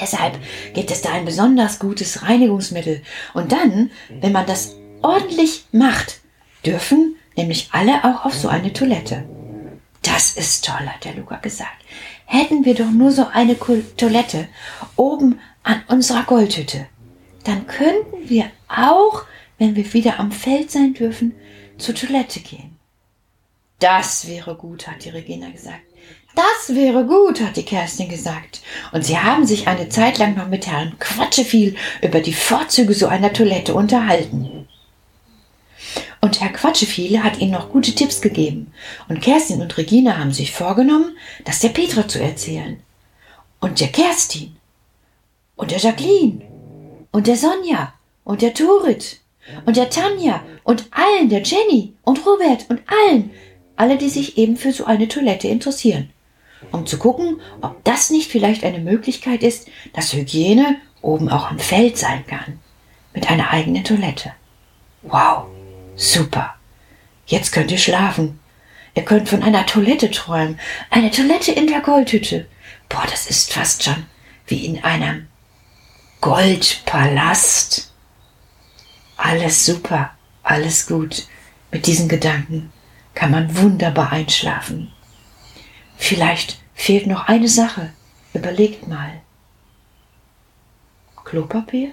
Deshalb 0.00 0.38
gibt 0.74 0.90
es 0.90 1.02
da 1.02 1.12
ein 1.12 1.24
besonders 1.24 1.78
gutes 1.78 2.22
Reinigungsmittel. 2.22 3.02
Und 3.34 3.52
dann, 3.52 3.90
wenn 4.08 4.32
man 4.32 4.46
das 4.46 4.76
ordentlich 5.02 5.64
macht, 5.72 6.20
dürfen 6.64 7.16
nämlich 7.36 7.68
alle 7.72 8.04
auch 8.04 8.24
auf 8.24 8.34
so 8.34 8.48
eine 8.48 8.72
Toilette. 8.72 9.24
Das 10.02 10.36
ist 10.36 10.64
toll, 10.64 10.86
hat 10.86 11.04
der 11.04 11.14
Luca 11.14 11.36
gesagt. 11.36 11.84
Hätten 12.26 12.64
wir 12.64 12.74
doch 12.74 12.90
nur 12.90 13.12
so 13.12 13.26
eine 13.32 13.56
Toilette 13.96 14.48
oben 14.96 15.38
an 15.62 15.82
unserer 15.88 16.24
Goldhütte, 16.24 16.86
dann 17.44 17.66
könnten 17.66 18.28
wir 18.28 18.50
auch, 18.68 19.24
wenn 19.58 19.76
wir 19.76 19.92
wieder 19.92 20.18
am 20.18 20.32
Feld 20.32 20.70
sein 20.70 20.94
dürfen, 20.94 21.34
zur 21.78 21.94
Toilette 21.94 22.40
gehen. 22.40 22.76
Das 23.78 24.28
wäre 24.28 24.54
gut, 24.54 24.86
hat 24.86 25.04
die 25.04 25.10
Regina 25.10 25.50
gesagt. 25.50 25.82
Das 26.34 26.74
wäre 26.74 27.04
gut, 27.04 27.40
hat 27.40 27.56
die 27.56 27.64
Kerstin 27.64 28.08
gesagt. 28.08 28.62
Und 28.92 29.04
sie 29.04 29.18
haben 29.18 29.44
sich 29.44 29.68
eine 29.68 29.88
Zeit 29.88 30.18
lang 30.18 30.36
noch 30.36 30.48
mit 30.48 30.66
Herrn 30.66 30.98
Quatscheviel 30.98 31.76
über 32.00 32.20
die 32.20 32.32
Vorzüge 32.32 32.94
so 32.94 33.06
einer 33.06 33.32
Toilette 33.32 33.74
unterhalten. 33.74 34.61
Und 36.22 36.40
Herr 36.40 36.50
Quatscheviel 36.50 37.22
hat 37.22 37.38
ihnen 37.38 37.50
noch 37.50 37.68
gute 37.68 37.94
Tipps 37.94 38.22
gegeben. 38.22 38.72
Und 39.08 39.20
Kerstin 39.20 39.60
und 39.60 39.76
Regina 39.76 40.16
haben 40.16 40.32
sich 40.32 40.52
vorgenommen, 40.52 41.16
das 41.44 41.58
der 41.58 41.68
Petra 41.68 42.08
zu 42.08 42.22
erzählen. 42.22 42.80
Und 43.60 43.80
der 43.80 43.88
Kerstin. 43.88 44.56
Und 45.56 45.70
der 45.70 45.78
Jacqueline. 45.78 46.40
Und 47.10 47.26
der 47.26 47.36
Sonja. 47.36 47.92
Und 48.24 48.40
der 48.40 48.54
Turit. 48.54 49.20
Und 49.66 49.76
der 49.76 49.90
Tanja. 49.90 50.42
Und 50.62 50.86
allen, 50.92 51.28
der 51.28 51.42
Jenny. 51.42 51.92
Und 52.04 52.24
Robert. 52.24 52.66
Und 52.70 52.80
allen. 52.86 53.30
Alle, 53.76 53.98
die 53.98 54.08
sich 54.08 54.38
eben 54.38 54.56
für 54.56 54.72
so 54.72 54.84
eine 54.84 55.08
Toilette 55.08 55.48
interessieren 55.48 56.08
um 56.70 56.86
zu 56.86 56.98
gucken, 56.98 57.40
ob 57.60 57.82
das 57.84 58.10
nicht 58.10 58.30
vielleicht 58.30 58.64
eine 58.64 58.78
Möglichkeit 58.78 59.42
ist, 59.42 59.68
dass 59.92 60.12
Hygiene 60.12 60.76
oben 61.00 61.28
auch 61.28 61.50
im 61.50 61.58
Feld 61.58 61.98
sein 61.98 62.24
kann. 62.26 62.60
Mit 63.14 63.30
einer 63.30 63.50
eigenen 63.50 63.84
Toilette. 63.84 64.32
Wow, 65.02 65.46
super. 65.96 66.54
Jetzt 67.26 67.52
könnt 67.52 67.70
ihr 67.70 67.78
schlafen. 67.78 68.40
Ihr 68.94 69.04
könnt 69.04 69.28
von 69.28 69.42
einer 69.42 69.64
Toilette 69.66 70.10
träumen. 70.10 70.58
Eine 70.90 71.10
Toilette 71.10 71.52
in 71.52 71.66
der 71.66 71.80
Goldhütte. 71.80 72.46
Boah, 72.88 73.06
das 73.10 73.26
ist 73.26 73.52
fast 73.52 73.82
schon 73.84 74.06
wie 74.46 74.66
in 74.66 74.84
einem 74.84 75.28
Goldpalast. 76.20 77.92
Alles 79.16 79.64
super, 79.64 80.10
alles 80.42 80.86
gut. 80.86 81.26
Mit 81.70 81.86
diesen 81.86 82.08
Gedanken 82.08 82.72
kann 83.14 83.30
man 83.30 83.56
wunderbar 83.56 84.12
einschlafen. 84.12 84.92
Vielleicht 85.96 86.58
fehlt 86.74 87.06
noch 87.06 87.28
eine 87.28 87.48
Sache. 87.48 87.92
Überlegt 88.34 88.88
mal. 88.88 89.22
Klopapier? 91.24 91.92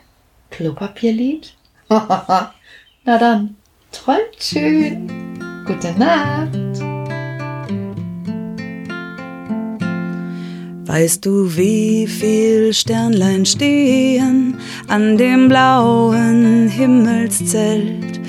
Klopapierlied? 0.50 1.53
Na 1.89 2.53
dann, 3.06 3.56
träumt 3.91 4.39
schön. 4.39 5.08
Gute 5.65 5.93
Nacht. 5.98 6.50
Weißt 10.86 11.24
du, 11.24 11.55
wie 11.55 12.08
viel 12.08 12.74
Sternlein 12.74 13.46
stehen 13.46 14.58
an 14.88 15.17
dem 15.17 15.48
blauen 15.48 16.67
Himmelszelt? 16.67 18.19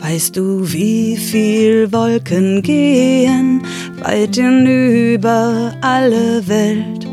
Weißt 0.00 0.36
du, 0.36 0.70
wie 0.70 1.16
viel 1.16 1.90
Wolken 1.92 2.60
gehen 2.62 3.62
weit 4.02 4.36
hinüber 4.36 5.74
alle 5.80 6.46
Welt? 6.46 7.06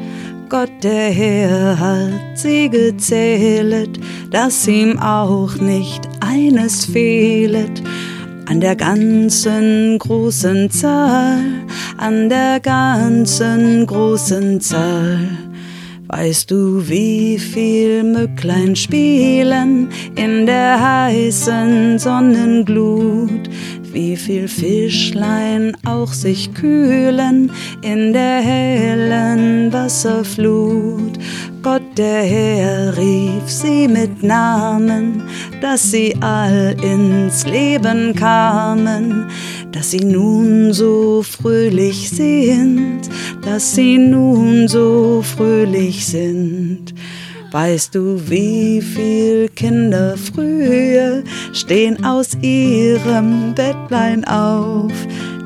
Gott 0.50 0.72
der 0.82 1.10
Herr 1.12 1.80
hat 1.80 2.38
sie 2.38 2.70
gezählet, 2.70 4.00
dass 4.32 4.68
ihm 4.68 4.98
auch 5.00 5.56
nicht 5.56 6.08
eines 6.28 6.86
fehlet. 6.86 7.82
An 8.46 8.62
der 8.62 8.76
ganzen 8.76 9.98
großen 10.00 10.70
Zahl, 10.72 11.40
an 11.98 12.30
der 12.30 12.60
ganzen 12.60 13.86
großen 13.86 14.62
Zahl. 14.62 15.30
Weißt 16.08 16.50
du, 16.50 16.88
wie 16.88 17.38
viel 17.38 18.04
Mücklein 18.04 18.78
spielen 18.78 19.90
in 20.16 20.46
der 20.46 20.80
heißen 20.80 22.00
Sonnenglut? 22.00 23.50
Wie 23.92 24.16
viel 24.16 24.48
Fischlein 24.48 25.76
auch 25.86 26.14
sich 26.14 26.54
kühlen 26.54 27.52
in 27.82 28.14
der 28.14 28.40
hellen 28.40 29.74
Wasserflut? 29.74 31.20
Der 31.98 32.22
Herr 32.22 32.96
rief 32.96 33.48
sie 33.48 33.88
mit 33.88 34.22
Namen, 34.22 35.24
dass 35.62 35.90
sie 35.90 36.16
all 36.22 36.76
ins 36.84 37.44
Leben 37.48 38.14
kamen, 38.14 39.26
dass 39.72 39.90
sie 39.90 40.06
nun 40.06 40.74
so 40.74 41.24
fröhlich 41.24 42.12
sind, 42.12 43.10
dass 43.44 43.74
sie 43.74 43.98
nun 43.98 44.68
so 44.68 45.24
fröhlich 45.24 46.06
sind. 46.06 46.94
Weißt 47.52 47.96
du, 47.96 48.22
wie 48.30 48.80
viel 48.80 49.50
Kinder 49.50 50.18
früher 50.18 51.24
stehen 51.52 52.06
aus 52.06 52.38
ihrem 52.44 53.56
Bettlein 53.56 54.24
auf, 54.26 54.92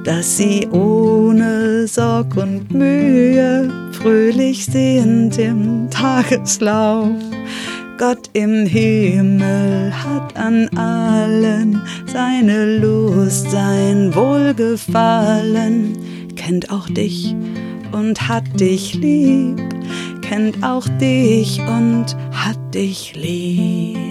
dass 0.04 0.38
sie 0.38 0.68
ohne 0.72 1.88
Sorg 1.88 2.36
und 2.38 2.72
Mühe 2.74 3.70
fröhlich 3.92 4.66
sind 4.66 5.38
im 5.38 5.90
Tageslauf? 5.90 7.10
Gott 7.98 8.32
im 8.34 8.66
Himmel 8.66 9.94
hat 9.94 10.36
an 10.36 10.68
allen 10.76 11.82
seine 12.12 12.80
Lust, 12.80 13.52
sein 13.52 14.16
Wohlgefallen, 14.16 15.98
kennt 16.36 16.72
auch 16.72 16.90
dich 16.90 17.36
und 17.92 18.28
hat 18.28 18.60
dich 18.60 18.96
lieb, 18.96 19.62
kennt 20.22 20.64
auch 20.64 20.88
dich 21.00 21.60
und 21.60 22.18
hat 22.32 22.58
dich 22.74 23.14
lieb. 23.16 24.11